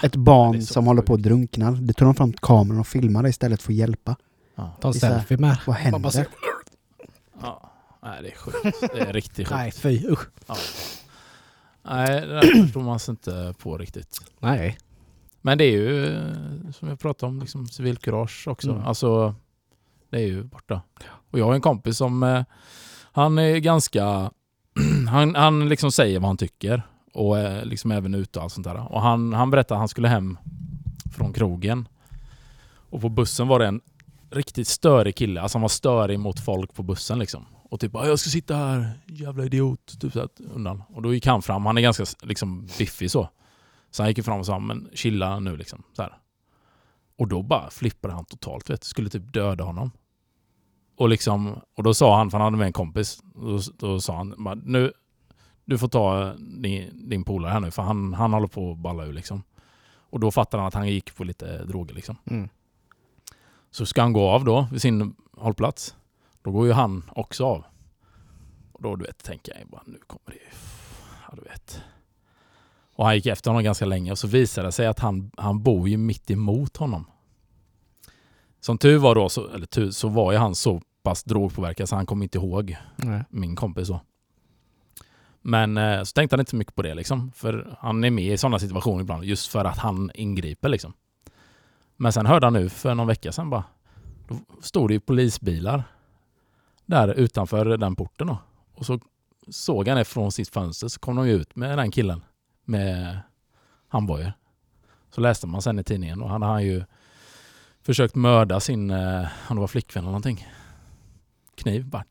[0.02, 1.28] Ett barn som håller på att sjukt.
[1.28, 1.70] drunkna.
[1.70, 4.16] Det tog de fram kameran och filmade istället för att hjälpa.
[4.54, 4.76] Ja.
[4.80, 5.58] Ta en selfie med.
[5.66, 6.26] Vad händer?
[7.42, 7.75] ja.
[8.06, 8.80] Nej, det är sjukt.
[8.92, 9.50] Det är riktigt sjukt.
[9.50, 10.28] Nej, fy usch.
[10.46, 10.56] Ja.
[11.82, 14.18] Nej, det där förstår man sig inte på riktigt.
[14.38, 14.78] Nej.
[15.40, 18.70] Men det är ju, eh, som jag pratade om, liksom civilkurage också.
[18.70, 18.86] Mm.
[18.86, 19.34] Alltså,
[20.10, 20.80] det är ju borta.
[21.30, 22.44] Och jag har en kompis som, eh,
[23.12, 24.30] han är ganska,
[25.10, 26.82] han, han liksom säger vad han tycker.
[27.12, 28.92] Och liksom även ute och allt sånt där.
[28.92, 30.38] Och han, han berättade att han skulle hem
[31.16, 31.88] från krogen.
[32.90, 33.80] Och på bussen var det en
[34.30, 35.40] riktigt störig kille.
[35.40, 37.46] Alltså han var störig mot folk på bussen liksom.
[37.76, 40.00] Och typ jag ska sitta här, jävla idiot.
[40.00, 40.82] Typ så här, undan.
[40.88, 43.28] Och då gick han fram, han är ganska liksom biffig så.
[43.90, 45.82] Så han gick fram och sa, men chilla nu liksom.
[45.92, 46.18] Så här.
[47.18, 48.84] Och då bara flippade han totalt, vet.
[48.84, 49.90] Skulle typ döda honom.
[50.96, 54.16] Och liksom, och då sa han, för han hade med en kompis, då, då sa
[54.16, 54.92] han, nu,
[55.64, 59.04] du får ta din, din polare här nu, för han, han håller på att balla
[59.04, 59.42] ur liksom.
[59.88, 62.16] Och då fattade han att han gick på lite droger liksom.
[62.24, 62.48] Mm.
[63.70, 65.94] Så ska han gå av då vid sin hållplats.
[66.46, 67.64] Då går ju han också av.
[68.72, 70.56] Och då du vet, tänker jag bara, nu kommer det.
[71.28, 71.82] Ja, du vet.
[72.92, 75.62] Och han gick efter honom ganska länge och så visade det sig att han, han
[75.62, 77.04] bor ju mitt emot honom.
[78.60, 81.96] Som tur var då, så, eller tur, så var ju han så pass drogpåverkad så
[81.96, 83.24] han kom inte ihåg Nej.
[83.30, 84.00] min kompis då.
[85.42, 87.32] Men eh, så tänkte han inte så mycket på det liksom.
[87.34, 90.92] För han är med i sådana situationer ibland just för att han ingriper liksom.
[91.96, 93.64] Men sen hörde han nu för någon vecka sedan bara.
[94.28, 95.84] Då stod det ju polisbilar
[96.86, 98.38] där utanför den porten då.
[98.74, 99.00] Och så
[99.48, 102.24] såg han det från sitt fönster så kom de ut med den killen
[102.64, 103.18] med
[103.88, 104.32] handbojor.
[105.10, 106.84] Så läste man sen i tidningen och han har ju
[107.82, 110.46] försökt mörda sin, eh, det var flickvän eller någonting.
[111.54, 112.04] Kniv bara.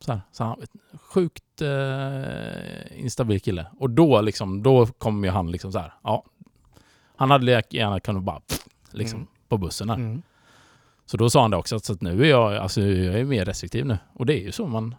[0.00, 0.62] Så här, så han,
[0.94, 3.66] sjukt eh, instabil kille.
[3.78, 6.24] Och då liksom, då kom ju han liksom så här, ja.
[7.16, 9.28] Han hade lika gärna kunnat bara, pff, liksom, Mm.
[9.48, 9.96] på bussen här.
[9.96, 10.22] Mm.
[11.06, 13.24] Så då sa han det också, att, så att nu är jag, alltså jag är
[13.24, 13.98] mer restriktiv nu.
[14.12, 14.94] Och det är ju så man,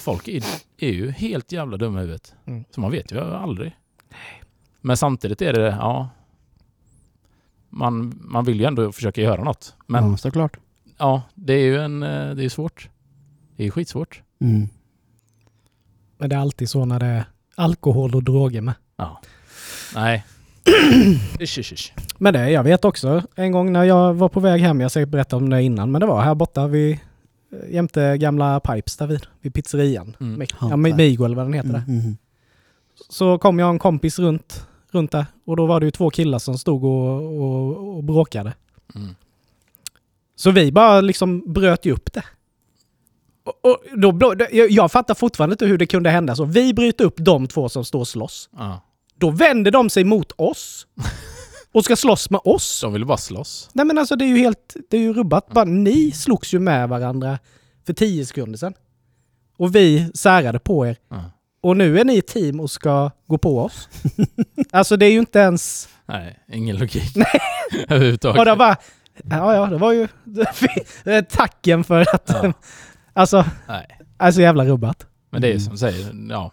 [0.00, 0.44] Folk är,
[0.78, 2.34] är ju helt jävla dumma i huvudet.
[2.44, 2.64] Mm.
[2.70, 3.76] Så man vet ju aldrig.
[4.80, 6.08] Men samtidigt är det, ja...
[7.68, 9.74] Man, man vill ju ändå försöka göra något.
[9.86, 10.56] Men ja, såklart.
[10.98, 12.88] ja, det är ju en, eh, det är svårt.
[13.56, 14.22] Det är skitsvårt.
[14.40, 14.68] Mm.
[16.18, 18.74] Men det är alltid så när det är alkohol och droger med.
[18.96, 19.20] Ja.
[19.94, 20.24] Nej.
[21.40, 21.92] Ish, ish, ish.
[22.18, 24.88] Men det, jag vet också en gång när jag var på väg hem, jag har
[24.88, 28.96] säkert berättat om det innan, men det var här borta vid eh, jämte gamla Pipes
[28.96, 30.16] där vid, vid pizzerian.
[30.20, 30.46] Mm.
[30.60, 30.76] Ja.
[30.76, 31.84] Migo eller vad den heter Mm.
[31.86, 31.92] där.
[31.92, 32.16] Mm.
[33.08, 36.38] Så kom jag en kompis runt, runt där och då var det ju två killar
[36.38, 38.52] som stod och, och, och bråkade.
[38.94, 39.14] Mm.
[40.36, 42.24] Så vi bara liksom bröt ju upp det.
[43.44, 46.44] Och, och då, då, jag, jag fattar fortfarande inte hur det kunde hända så.
[46.44, 48.48] Vi bryter upp de två som står och slåss.
[48.56, 48.80] Ja.
[49.18, 50.86] Då vänder de sig mot oss
[51.72, 52.80] och ska slåss med oss.
[52.80, 53.70] De vill bara slåss.
[53.72, 55.48] Nej men alltså det är ju helt, det är ju rubbat.
[55.50, 57.38] Bara, ni slogs ju med varandra
[57.86, 58.74] för tio sekunder sedan.
[59.58, 60.96] Och vi särade på er.
[61.10, 61.24] Ja.
[61.62, 63.88] Och nu är ni ett team och ska gå på oss.
[64.72, 65.88] alltså det är ju inte ens...
[66.06, 67.16] Nej, ingen logik.
[67.88, 68.38] Överhuvudtaget.
[68.38, 68.76] Och det bara...
[69.30, 70.08] Ja, ja, det var ju...
[71.30, 72.30] Tacken för att...
[72.42, 72.52] Ja.
[73.12, 73.98] Alltså, Nej.
[74.16, 75.06] alltså jävla rubbat.
[75.30, 75.64] Men det är ju Mm.
[75.64, 76.52] som du säger, ja,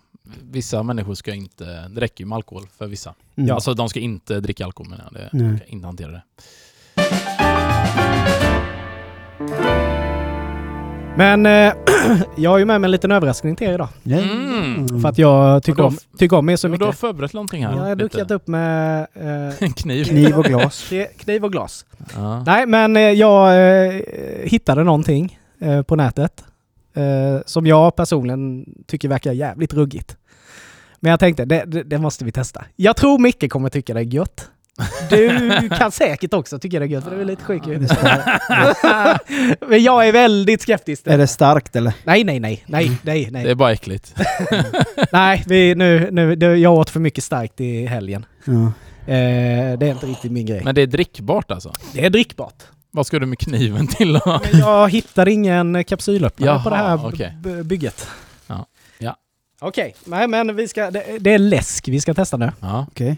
[0.51, 3.13] vissa människor ska inte, det räcker ju med alkohol för vissa.
[3.35, 3.55] Mm.
[3.55, 6.21] Alltså de ska inte dricka alkohol menar jag, det, de kan inte hantera det.
[11.17, 11.73] Men eh,
[12.37, 13.87] jag har ju med mig en liten överraskning till er idag.
[14.03, 14.17] Ja.
[14.17, 15.01] Mm.
[15.01, 16.99] För att jag tycker om, tycker om er så Men du har mycket.
[16.99, 17.71] förberett någonting här.
[17.71, 20.03] Jag har dukat upp med eh, kniv.
[20.03, 20.91] Kniv och glas.
[21.17, 21.85] kniv och glas.
[22.15, 22.43] Ja.
[22.45, 23.47] Nej, men eh, jag
[23.85, 24.01] eh,
[24.43, 26.43] hittade någonting eh, på nätet
[26.93, 30.17] eh, som jag personligen tycker verkar jävligt ruggigt.
[31.03, 32.65] Men jag tänkte, det, det, det måste vi testa.
[32.75, 34.49] Jag tror Micke kommer tycka det är gött.
[35.09, 38.83] Du kan säkert också tycka det är gött, för du är lite sjuk starkt.
[39.69, 41.07] Men jag är väldigt skeptisk.
[41.07, 41.93] Är det starkt eller?
[42.03, 43.55] Nej, nej, nej, nej, nej, Det är nej.
[43.55, 44.15] bara äckligt.
[45.11, 48.25] Nej, vi, nu, nu, jag åt för mycket starkt i helgen.
[48.45, 48.53] Ja.
[49.13, 50.61] Eh, det är inte riktigt min grej.
[50.63, 51.73] Men det är drickbart alltså.
[51.93, 52.63] det är drickbart.
[52.91, 54.41] Vad ska du med kniven till då?
[54.51, 58.07] Men jag hittade ingen kapsylöppnare Jaha, på det här b- bygget.
[59.65, 62.51] Okej, nej men vi ska, det, det är läsk vi ska testa nu.
[62.59, 62.85] Ja.
[62.91, 63.17] Okej.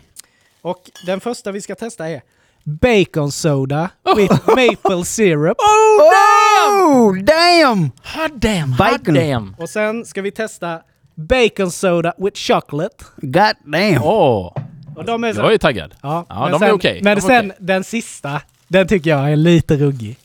[0.61, 2.21] Och den första vi ska testa är
[2.63, 5.57] Bacon soda with maple syrup.
[5.59, 7.91] Oh, damn!
[8.03, 8.75] Hot damn!
[8.77, 9.13] Bacon.
[9.15, 9.55] damn!
[9.59, 10.81] Och sen ska vi testa
[11.15, 13.05] Bacon soda with chocolate.
[13.17, 14.03] God damn!
[14.03, 14.53] Åh!
[14.95, 15.95] Och de är så, Jag är ju taggad.
[16.01, 16.99] ja, Ja, men de sen, är okej.
[17.03, 20.17] Men De är sen den sista, den tycker jag är lite ruggig.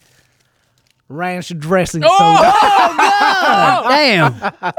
[1.10, 2.52] Ranch dressing Oh soda.
[2.62, 4.32] Oh, damn!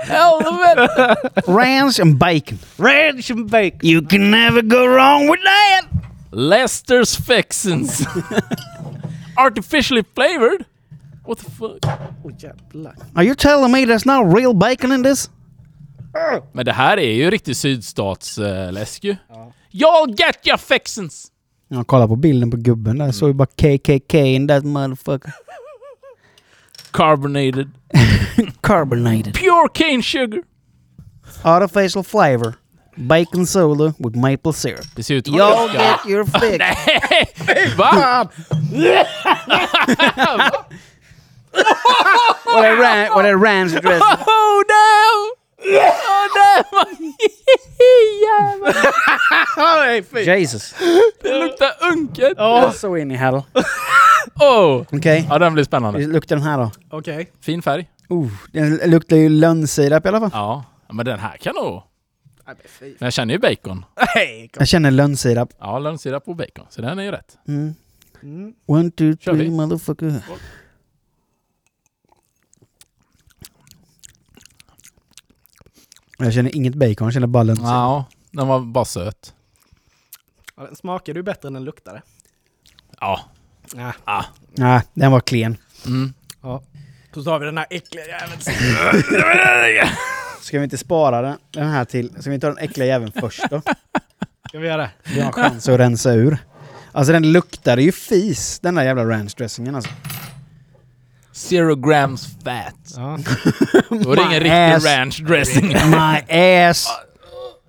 [0.06, 1.44] Helvete!
[1.48, 2.58] Ranch and bacon.
[2.78, 3.80] Ranch and bacon.
[3.84, 5.82] You can never go wrong with that!
[6.32, 8.08] Lester's Fixins.
[9.38, 10.66] Artificially flavored?
[11.26, 11.80] What the fuck?
[11.86, 12.94] Oh.
[13.16, 15.30] Are you telling me there's no real bacon in this?
[16.54, 19.16] Men det här är ju riktigt sydstatsläsk ju.
[19.72, 21.28] Y'all get your fixins!
[21.68, 25.34] Jag kollar på bilden på gubben där, såg ju bara KKK in that motherfucker.
[26.92, 27.72] Carbonated.
[28.62, 29.34] Carbonated.
[29.34, 30.42] Pure cane sugar.
[31.46, 32.56] Artificial flavor.
[33.08, 34.86] Bacon soda with maple syrup.
[34.96, 35.36] Det ser ut som...
[35.36, 36.58] Y'all get your fix.
[36.60, 37.74] Nej!
[37.78, 38.30] Va?
[42.46, 44.02] What a, ran- what a ranch dressing.
[44.28, 45.41] Oh damn!
[45.62, 45.68] Oh!
[49.58, 50.20] Jävlar!
[50.38, 50.76] Jesus.
[51.22, 52.38] Det luktar unket!
[52.38, 52.72] Oh.
[52.72, 53.42] Så in i hell.
[54.40, 54.86] Oh!
[54.92, 55.26] Okej.
[55.30, 56.08] Ja, den blir spännande.
[56.08, 56.72] Luktar den här då?
[56.90, 57.32] Okej.
[57.42, 57.90] Fin färg.
[58.12, 60.30] Uh, den luktar ju lönnsirap i alla fall.
[60.34, 60.64] Ja.
[60.88, 61.84] Ja, men den här kan nog...
[62.80, 63.86] Men jag känner ju bacon.
[64.16, 64.60] Nej, kom.
[64.60, 65.50] Jag känner lönnsirap.
[65.60, 66.66] Ja, lönnsirap och bacon.
[66.70, 67.38] Så den är ju rätt.
[67.48, 67.74] Mm.
[68.24, 68.54] Mm.
[68.66, 70.22] One, two, Kör three, motherfucker.
[76.24, 77.70] Jag känner inget bacon, jag känner bara lönnsirap.
[77.70, 79.34] Ja, den var bara söt.
[80.58, 82.02] Ja, den smakade ju bättre än den luktade.
[83.00, 83.20] Ja.
[83.76, 83.94] Ja.
[84.06, 84.24] Ah.
[84.52, 85.58] Nej, den var klen.
[85.86, 86.14] Mm.
[86.42, 86.64] ja.
[87.14, 88.42] Så tar vi den här äckliga jäveln.
[90.42, 92.22] Ska vi inte spara den, den här till...
[92.22, 93.62] Ska vi ta den äckliga jäveln först då?
[94.48, 94.90] Ska vi göra det?
[95.04, 96.38] Vi har en chans att rensa ur.
[96.92, 99.92] Alltså den luktade ju fis, den där jävla ranch-dressingen alltså.
[101.34, 102.76] Zero grams fat.
[102.96, 103.18] Ja.
[103.90, 104.86] Då är det ingen riktig ass.
[104.86, 105.68] ranch dressing.
[105.90, 106.88] My ass!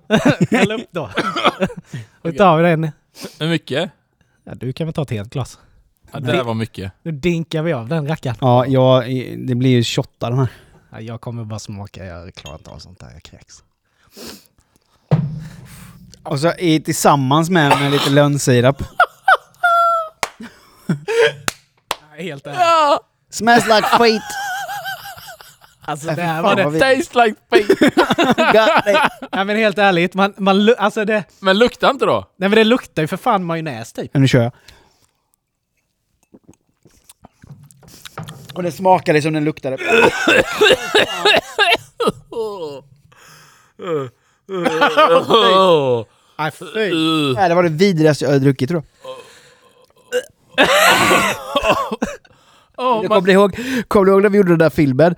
[0.51, 1.09] Häll upp då.
[2.21, 2.91] Då tar vi den.
[3.39, 3.91] Hur mycket?
[4.43, 5.59] Ja, du kan väl ta ett helt glas.
[6.11, 6.91] Ja, det där var mycket.
[7.03, 8.37] Nu dinkar vi av den rackaren.
[8.41, 9.03] Ja, jag,
[9.47, 10.47] det blir ju shotta den här.
[10.91, 13.63] Ja, jag kommer bara smaka, jag klarar inte av sånt där, jag kräks.
[16.23, 18.83] Och så i, tillsammans med, med lite lönnsirap.
[22.17, 22.59] Helt ärligt.
[22.59, 22.99] Ja!
[23.33, 24.21] Smells like feet!
[25.85, 26.69] Alltså det här var det.
[26.69, 27.93] vi- Tastes like feet.
[29.31, 32.27] Ja, men helt ärligt, man, man, alltså det, Men luktar inte då?
[32.37, 34.11] nej, men det luktar ju för fan majonnäs typ.
[34.13, 34.51] Nu kör jag.
[38.55, 39.77] Och det smakade som den luktade.
[46.37, 46.93] Nej, fy.
[47.35, 50.67] Nej, det var det vidrigaste jag har druckit tror jag.
[52.77, 53.55] Oh, Jag kommer du ihåg,
[53.87, 55.15] kommer du ihåg när vi gjorde den där filmen?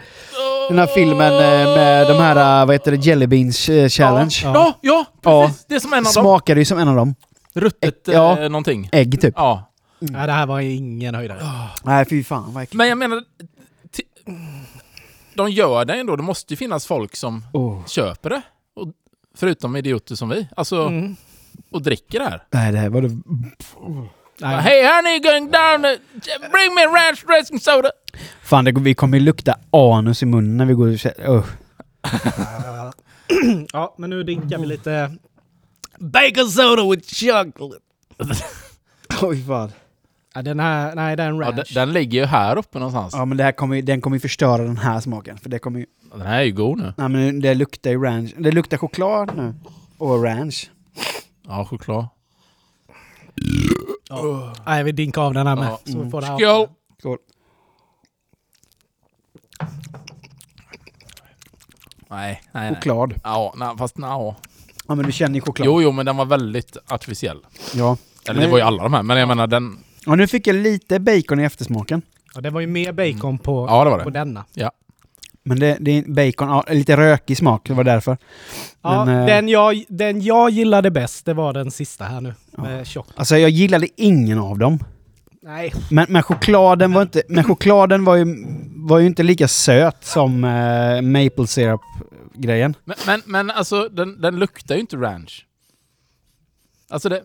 [0.70, 4.40] Den här filmen eh, med de här, eh, vad heter det, Jelly Beans eh, Challenge.
[4.44, 5.46] Ja, ja, Ja.
[5.48, 5.66] precis.
[5.70, 6.12] Det är som en av dem.
[6.14, 7.16] Smakade ju som en av dem.
[7.54, 8.40] Ruttet Ja.
[8.40, 8.90] eh, någonting.
[8.92, 9.34] Ägg typ.
[9.38, 9.72] Ja.
[10.00, 11.40] Nej, det här var ju ingen höjdare.
[11.84, 12.76] Nej fy fan vad.
[12.76, 13.24] Men jag menar...
[15.36, 16.16] De gör det ändå.
[16.16, 17.86] Det måste ju finnas folk som Oh.
[17.88, 18.42] köper det.
[18.76, 18.88] Och,
[19.38, 20.48] förutom idioter som vi.
[20.56, 21.16] Alltså, Mm.
[21.72, 22.44] och dricker det här.
[22.52, 23.10] Nej det här var det...
[24.40, 24.62] Nej.
[24.62, 25.82] Hey honey, going down
[26.52, 27.92] Bring me ranch dressing soda!
[28.44, 30.88] Fan det, vi kommer ju lukta anus i munnen när vi går
[31.28, 31.46] och oh.
[33.74, 35.16] Ja, men nu drinkar vi lite
[36.00, 37.82] bacon soda with chocolate.
[39.22, 39.72] Oj fan.
[40.34, 41.56] Ja, den här, nej den Ja, ranch.
[41.56, 43.14] den, den ligger ju här uppe någonstans.
[43.14, 45.38] Ja men det här kommer, den kommer ju förstöra den här smaken.
[45.38, 45.86] För det kommer ju...
[46.12, 46.94] Den här är ju god nu.
[46.98, 48.34] Nej men det luktar ju ranch.
[48.38, 49.54] Det luktar choklad nu.
[49.98, 50.70] Och ranch.
[51.48, 52.08] Ja, choklad.
[54.10, 54.54] Ja.
[54.66, 55.66] Nej, vi drinkar av den här med.
[55.68, 55.80] Ja.
[55.86, 56.38] Så vi får det här.
[56.38, 56.68] Skål!
[57.00, 57.18] Skål.
[62.10, 62.76] Nej, nej, nej.
[62.76, 63.14] Choklad.
[63.24, 64.10] Ja, nej, fast nej.
[64.88, 65.66] Ja men du känner ju choklad.
[65.66, 67.40] Jo, jo, men den var väldigt artificiell.
[67.76, 67.98] Ja.
[68.30, 69.78] Eller det var ju alla de här, men jag menar den...
[70.08, 72.02] Och nu fick jag lite bacon i eftersmaken.
[72.36, 74.20] Ja, det var ju mer bacon på, Ja, det var på det.
[74.20, 74.46] denna.
[75.48, 78.18] Men det, det är bacon, ja, lite rökig smak, det var därför.
[78.82, 82.34] Ja, Men, eh, den, jag, den jag gillade bäst, det var den sista här nu.
[82.58, 83.08] Med tjock.
[83.16, 84.80] Alltså jag gillade ingen av dem.
[85.42, 85.74] Nej.
[85.92, 90.44] Men, men chokladen var inte, men chokladen var ju, var ju inte lika söt som
[90.44, 92.76] eh, maple syrup-grejen.
[92.84, 95.46] Men, men, men alltså, den, den luktar ju inte ranch.
[96.90, 97.22] Alltså det...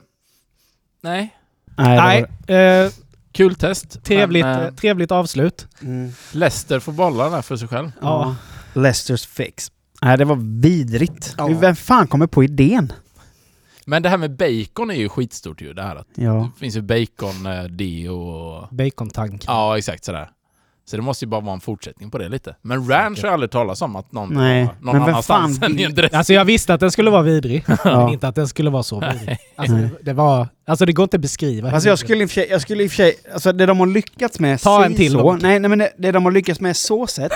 [1.02, 1.36] Nej.
[1.76, 2.24] Nej, det Nej.
[2.48, 2.90] var Eh,
[3.32, 4.04] Kul test.
[4.04, 5.66] trevligt, Men, eh, eh, trevligt avslut.
[5.82, 6.12] Mm.
[6.32, 7.92] Leicester får bollar där för sig själv.
[8.00, 8.36] Ja.
[8.74, 9.72] Leicesters fix.
[10.02, 11.34] Nej, det var vidrigt.
[11.38, 11.46] Ja.
[11.46, 12.92] Vem fan kommer på idén?
[13.86, 15.72] Men det här med bacon är ju skitstort ju.
[15.72, 16.50] Det här att Ja.
[16.54, 18.68] det finns ju bacon, eh, deo och...
[18.74, 19.44] Bacontank.
[19.46, 20.30] Ja, exakt sådär.
[20.84, 22.56] Så det måste ju bara vara en fortsättning på det lite.
[22.62, 25.78] Men ranch har jag aldrig talat om att någon, Nej, någon men annanstans fan än
[25.78, 26.12] i en dress.
[26.12, 29.00] Alltså jag visste att den skulle vara vidrig, men inte att den skulle vara så
[29.00, 29.38] vidrig.
[29.56, 30.48] Alltså, det, det var...
[30.66, 31.70] Alltså det går inte att beskriva.
[31.70, 33.66] Alltså jag skulle i och för sig, jag skulle i och för sig, alltså det
[33.66, 36.32] de har lyckats med Ta en till så, nej, nej men det, det de har
[36.32, 37.32] lyckats med så sätt,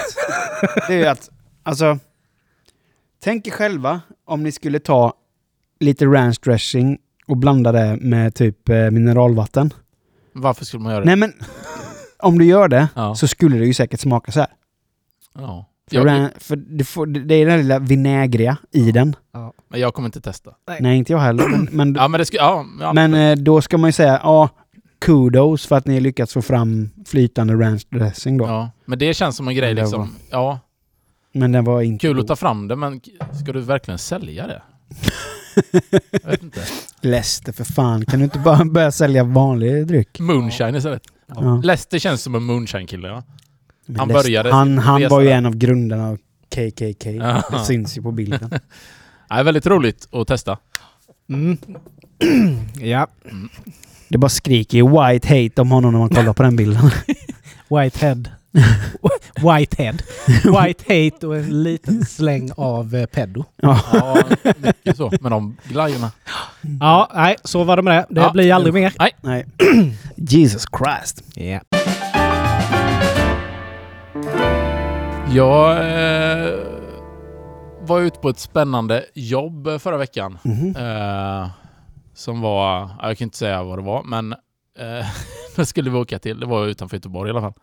[0.88, 1.30] det är ju att,
[1.62, 1.98] alltså,
[3.24, 5.12] tänk er själva om ni skulle ta
[5.80, 9.72] lite ranch dressing och blanda det med typ eh, mineralvatten.
[10.32, 11.06] Varför skulle man göra det?
[11.06, 11.32] Nej men,
[12.24, 13.14] om du gör det Ja.
[13.14, 14.48] så skulle det ju säkert smaka så här.
[15.38, 15.70] ja.
[15.90, 19.16] För, Jag, ran, för det, får, det är den lilla vinägriga i den.
[19.68, 20.50] men jag kommer inte testa.
[20.80, 21.48] Nej, inte jag heller.
[21.48, 22.36] Men, men, Ja, men det ska...
[22.36, 24.48] Ja, ja, men eh, då ska man ju säga, ja,
[25.00, 28.44] kudos för att ni har lyckats få fram flytande ranch dressing då.
[28.44, 28.70] ja.
[28.84, 30.00] Men det känns som en grej liksom.
[30.00, 30.60] var- Ja,
[31.32, 32.20] Men den var inte kul god.
[32.22, 33.00] att ta fram det, men
[33.42, 34.62] ska du verkligen sälja det?
[36.22, 36.60] jag vet inte.
[37.00, 40.20] Leicester för fan, kan du inte bara börja sälja vanlig dryck?
[40.20, 41.02] Moonshine istället.
[41.26, 41.60] Ja.
[41.64, 43.08] Lester känns som en moonshine-kille.
[43.08, 43.22] Ja.
[43.98, 45.34] Han började Han, han var ju där.
[45.36, 46.16] en av grundarna av
[46.54, 47.10] KKK.
[47.10, 47.42] Ja.
[47.50, 48.50] Det syns ju på bilden.
[49.28, 50.58] Ja, väldigt roligt att testa.
[51.28, 51.56] Mm.
[52.80, 53.06] ja,
[54.08, 56.90] Det bara skriker ju white hate om honom när man kollar på den bilden.
[57.68, 58.24] Whitehead.
[59.42, 59.96] Whitehead.
[60.44, 63.44] White hate och en liten släng av eh, pedo.
[63.56, 63.80] Ja.
[63.92, 64.22] Ja,
[64.58, 65.12] mycket så.
[65.20, 66.10] Men de glajjorna.
[66.80, 68.06] Ja, nej, så var det med det.
[68.14, 68.30] Det Ja.
[68.32, 68.92] blir aldrig mer.
[69.22, 69.46] Nej.
[70.16, 71.22] Jesus Christ.
[71.34, 71.60] Ja.
[75.32, 76.54] Jag eh,
[77.80, 80.38] var ute på ett spännande jobb förra veckan.
[80.42, 80.76] Mhm.
[80.76, 81.48] Eh,
[82.14, 84.32] som var, ja, jag kan inte säga vad det var, men
[84.78, 85.06] eh,
[85.56, 86.40] det skulle vi åka till.
[86.40, 87.54] Det var utanför Göteborg i alla fall.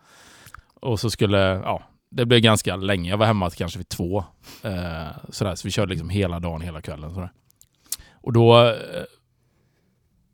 [0.82, 3.10] Och så skulle, ja, det blev ganska länge.
[3.10, 4.24] Jag var hemma till kanske vid två.
[4.62, 7.14] Eh, sådär, så vi körde liksom hela dagen, hela kvällen.
[7.14, 7.32] Sådär.
[8.12, 9.04] Och då eh,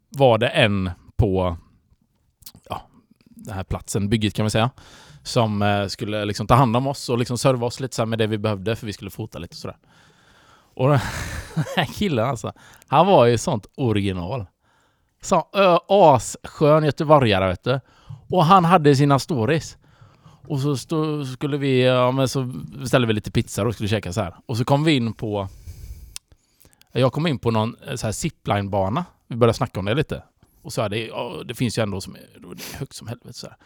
[0.08, 1.56] var det en på
[2.68, 2.82] ja,
[3.24, 4.70] den här platsen, bygget kan vi säga,
[5.22, 8.18] som eh, skulle liksom ta hand om oss och liksom serva oss lite så med
[8.18, 9.76] det vi behövde för vi skulle fota lite och sådär.
[10.74, 10.98] Och den
[11.76, 12.52] här killen alltså,
[12.86, 14.46] han var ju sånt original.
[15.22, 17.80] Så ö, asskön göteborgare vet du.
[18.30, 19.78] Och han hade sina stories.
[20.48, 22.42] Och så stå, skulle vi, ja men så
[22.78, 24.34] beställde vi lite pizza och skulle käka så här.
[24.46, 25.48] Och så kom vi in på...
[26.92, 29.04] Jag kom in på någon eh, så här zipline-bana.
[29.26, 30.22] Vi började snacka om det lite.
[30.62, 33.08] Och så här, det, ja, det finns ju ändå som är, det är högt som
[33.08, 33.56] helvete så här.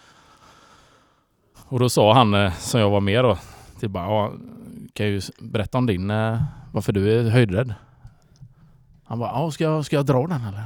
[1.64, 3.38] Och då sa han, eh, som jag var med då,
[3.80, 4.32] till bara, ja,
[4.92, 7.74] kan ju berätta om din, eh, varför du är höjdrädd.
[9.04, 10.64] Han bara, ja, ska jag, ska jag dra den eller?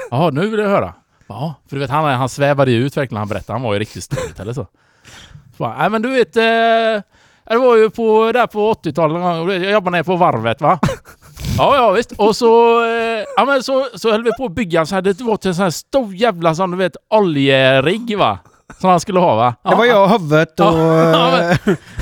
[0.10, 0.94] Ja, nu vill jag höra.
[1.26, 3.54] Ja, för du vet han, han svävade ju ut verkligen när han berättade.
[3.54, 4.66] Han var ju riktigt stolt eller så
[5.60, 7.02] bara, Nej men du vet, eh,
[7.50, 10.78] det var ju på, där på 80-talet, någon gång, jag jobbade nere på varvet va?
[11.58, 12.12] Ja, ja visst.
[12.12, 15.20] Och så, eh, ja, men så, så höll vi på att bygga så här, det
[15.20, 18.38] var till en sån här stor jävla sån, du vet, oljerigg va?
[18.78, 19.54] Som han skulle ha va?
[19.62, 20.66] Det var jag, huvudet och...
[20.66, 21.56] Ja, eh,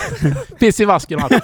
[0.59, 1.42] Piss i vasken och allt.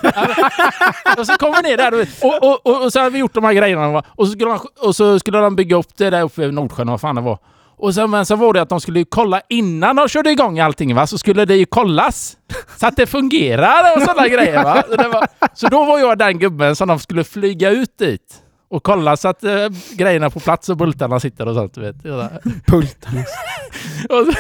[1.19, 2.09] och så kom vi ner där du vet.
[2.23, 4.03] Och, och, och, och så hade vi gjort de här grejerna va?
[4.09, 6.91] och så skulle han, och så skulle de bygga upp det där uppe i Nordsjön,
[6.91, 7.39] vad fan det var.
[7.77, 10.61] Och sen, men sen var det att de skulle ju kolla innan de körde igång
[10.61, 12.37] allting va, så skulle det ju kollas.
[12.77, 14.83] Så att det fungerar och sådana grejer va.
[14.89, 18.41] Så, var, så då var jag den gubben som de skulle flyga ut dit.
[18.69, 21.97] Och kolla så att eh, grejerna på plats och bultarna sitter och sånt vet.
[22.03, 22.31] Ja,
[22.67, 23.21] Pultarna.
[24.09, 24.33] och, så,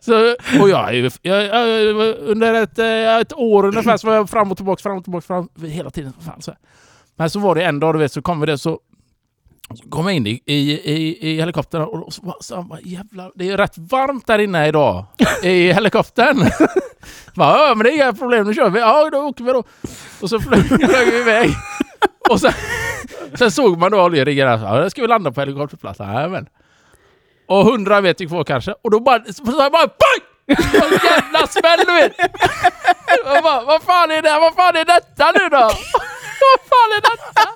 [0.00, 4.50] så, och jag, jag, jag, under ett, eh, ett år ungefär så var jag fram
[4.50, 6.12] och tillbaka, fram och tillbaka, fram, hela tiden.
[6.26, 6.58] Fan, så här.
[7.16, 8.78] Men så var det en dag, du vet, så kom vi det så
[9.68, 13.50] så kom jag in i, i, i, i helikoptern och så, så bara, jävlar, det
[13.50, 15.04] är rätt varmt där inne idag
[15.42, 16.36] i helikoptern.
[17.34, 18.80] bara, ja, men det är inga problem, nu kör vi.
[18.80, 19.64] Ja, då åker vi då.
[20.20, 21.50] Och så flög, flög vi iväg.
[22.30, 22.52] Och sen,
[23.34, 24.58] sen såg man då oljeriggen där.
[24.58, 26.12] Ja, där ska vi landa på helikopterplatsen.
[26.12, 26.46] Jajamän.
[27.48, 28.74] Och hundra meter kvar kanske.
[28.82, 30.56] Och då bara, så jag bara BANG!
[30.56, 32.16] Så jävla smäll du vet!
[33.42, 34.38] Bara, vad fan är det?
[34.38, 35.58] Vad fan är detta nu då?
[36.42, 37.48] vad fan är detta?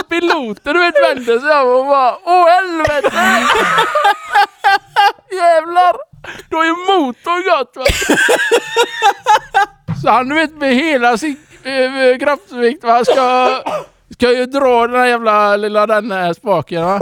[0.00, 3.10] Och piloten du vet vände sig om och bara, åh helvete!
[5.30, 5.96] Jävlar!
[6.50, 7.84] Då har ju motorn gått va!
[10.02, 13.48] Så han du vet med hela sin eh, eh, äh, kraftvikt va, ska,
[14.10, 17.00] ska ju dra den här jävla lilla den här spaken va.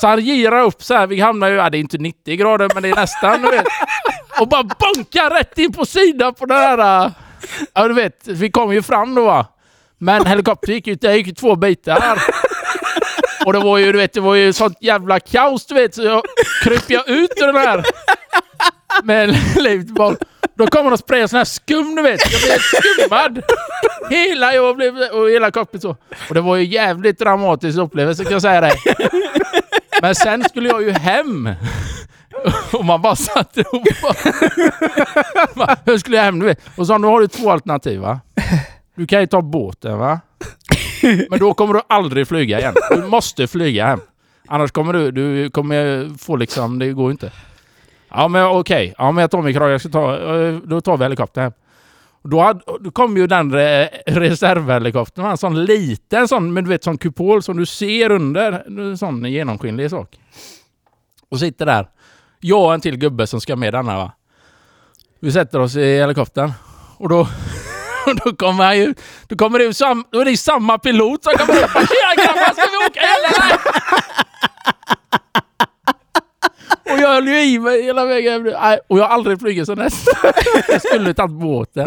[0.00, 1.06] Så han girar upp så här.
[1.06, 3.66] Vi hamnar ju, ja det är inte 90 grader men det är nästan du vet.
[4.40, 7.12] Och bara bankar rätt in på sidan på den här...
[7.74, 9.46] Ja du vet, vi kom ju fram då va.
[9.98, 12.22] Men helikoptern gick ju, det gick ju två bitar.
[13.46, 15.94] Och det var ju, du vet, det var ju sånt jävla kaos du vet.
[15.94, 16.22] Så jag
[16.62, 17.84] kryp jag ut ur den här
[19.02, 20.18] med livet bak.
[20.58, 22.20] Då kommer de och sprayar sån här skum du vet.
[22.32, 23.42] Jag blev skummad.
[24.10, 25.96] Hela jag blev, och hela kroppen så.
[26.28, 28.72] Och det var ju jävligt dramatisk upplevelse kan jag säga dig.
[30.02, 31.50] Men sen skulle jag ju hem.
[32.72, 33.88] Och man bara satt ihop.
[35.84, 36.38] Hur skulle jag hem?
[36.38, 36.60] Du vet.
[36.76, 38.20] Och så nu har du två alternativ va?
[38.96, 40.20] Du kan ju ta båten va?
[41.30, 42.74] Men då kommer du aldrig flyga igen.
[42.90, 44.00] Du måste flyga hem.
[44.48, 47.32] Annars kommer du, du kommer få liksom, det går inte.
[48.08, 50.96] Ja men okej, ja men jag tar min krage, jag ska ta, eh, då tar
[50.96, 51.52] vi helikoptern hem.
[52.22, 56.84] Då, hade, då kom ju den re, reservhelikoptern, en sån liten sån, men du vet
[56.84, 60.18] sån kupol som du ser under, en sån genomskinlig sak.
[61.28, 61.88] Och sitter där.
[62.40, 64.12] Jag och en till gubbe som ska med denna va.
[65.20, 66.52] Vi sätter oss i helikoptern.
[66.98, 67.28] Och då,
[68.24, 68.94] då kommer han ju,
[69.28, 72.14] då kommer det ju sam, då är det samma pilot som kommer upp och Tjena
[72.16, 73.58] grabbar, ska vi åka eller?
[76.90, 78.54] Och jag höll ju i mig hela vägen hem.
[78.60, 80.08] Nej, Och jag har aldrig flugit så näst.
[80.68, 81.86] Jag skulle tagit båten.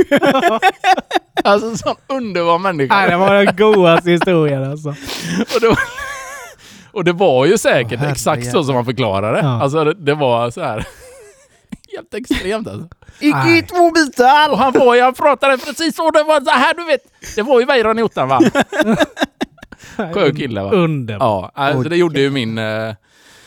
[1.44, 2.96] Alltså en sån underbar människa.
[2.96, 4.90] Nej, det var den godaste historien alltså.
[5.56, 5.80] Och det var,
[6.92, 9.48] och det var ju säkert Åh, exakt så som man förklarade det.
[9.48, 9.62] Ja.
[9.62, 10.86] Alltså det, det var så här.
[11.96, 12.88] Helt extremt alltså.
[13.22, 14.50] Gick i två bitar!
[14.52, 16.12] Och han var han pratade precis så.
[16.12, 17.02] Det var så här du vet.
[17.36, 18.42] Det var ju Weiron i ottan va?
[20.14, 20.72] Skön kille va?
[20.72, 21.26] Underbar.
[21.26, 21.90] Ja, alltså Oj.
[21.90, 22.58] det gjorde ju min...
[22.58, 22.96] eh,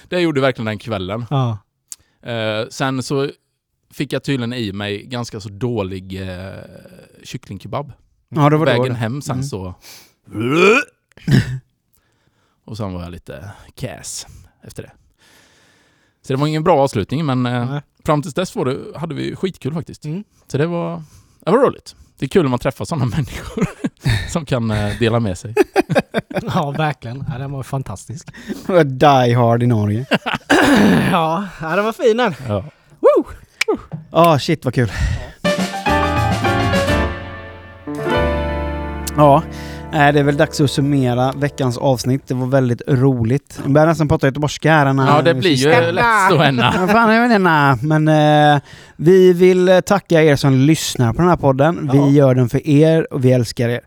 [0.09, 1.27] Det gjorde verkligen den kvällen.
[1.31, 1.59] Ja.
[2.31, 3.29] Eh, sen så
[3.95, 6.55] fick jag tydligen i mig ganska så dålig eh,
[7.25, 7.93] kycklingkebab.
[8.29, 8.66] Ja, det var.
[8.66, 8.95] Vägen det.
[8.95, 9.45] hem sen Mm.
[9.45, 9.75] så...
[12.64, 14.27] Och sen var jag lite käs
[14.62, 14.93] efter det.
[16.23, 17.79] Så det var ingen bra avslutning men eh.
[18.07, 20.05] Fram tills dess var det, hade vi skitkul faktiskt.
[20.05, 20.24] Mm.
[20.46, 21.03] Så det var,
[21.44, 21.96] det var roligt.
[22.18, 23.66] Det är kul när man träffar sådana människor
[24.28, 25.55] som kan eh, dela med sig.
[26.55, 27.24] ja, verkligen.
[27.32, 28.28] Ja, den var fantastisk.
[28.84, 30.07] Die Hard i Norge.
[31.11, 32.34] Ja, ja den var fin den.
[32.48, 32.64] Ja.
[34.11, 34.92] Ja, shit vad kul.
[39.16, 39.42] Ja,
[39.93, 42.28] nej, det är väl dags att summera veckans avsnitt.
[42.28, 43.61] Det var väldigt roligt.
[43.62, 44.86] Jag börjar nästan prata göteborgska här.
[44.86, 45.07] Anna.
[45.07, 46.74] ja, det blir ju lätt så henne.
[46.78, 47.86] Vad fan, jag vet inte.
[47.86, 48.09] Men
[48.57, 48.61] eh,
[48.97, 51.88] vi vill tacka er som lyssnar på den här podden.
[51.93, 52.09] Vi Ja.
[52.11, 53.80] gör den för er och vi älskar er.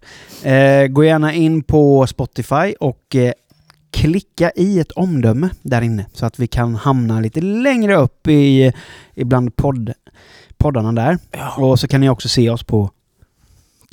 [0.84, 3.32] Eh, gå gärna in på Spotify och eh,
[3.92, 8.74] klicka i ett omdöme där inne så att vi kan hamna lite längre upp i,
[9.16, 9.94] ibland podd,
[10.58, 11.18] poddarna där.
[11.58, 12.90] Och så kan ni också se oss på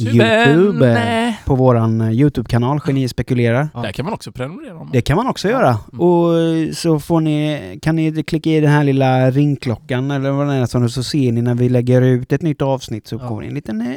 [0.07, 1.34] YouTube.
[1.44, 3.68] På våran eh, YouTube-kanal, Geni spekulerar.
[3.74, 3.82] Ja.
[3.82, 4.76] Där kan man också prenumerera.
[4.78, 5.68] Om Det kan man också göra.
[5.92, 6.00] Mm.
[6.00, 10.46] Och eh, så får ni, kan ni klicka i den här lilla ringklockan eller vad
[10.46, 13.28] det är, så så ser ni när vi lägger ut ett nytt avsnitt så Ja.
[13.28, 13.88] får ni en liten eh,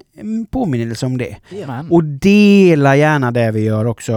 [0.51, 1.35] påminnelse om det.
[1.67, 4.13] Men, Och dela gärna det vi gör också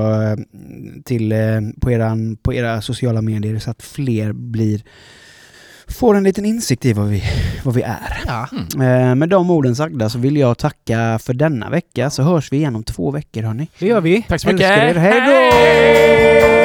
[1.05, 1.35] till,
[1.81, 4.83] på, eran, på era sociala medier så att fler blir
[5.89, 7.23] får en liten insikt i vad vi,
[7.65, 8.23] vad vi är.
[8.27, 8.49] Ja.
[8.85, 12.57] Eh, med de orden sagda så vill jag tacka för denna vecka så hörs vi
[12.57, 13.69] igen om två veckor hörni.
[13.79, 14.23] Det gör vi.
[14.29, 14.97] tack så mycket!
[14.97, 15.21] Hej
[16.53, 16.58] då!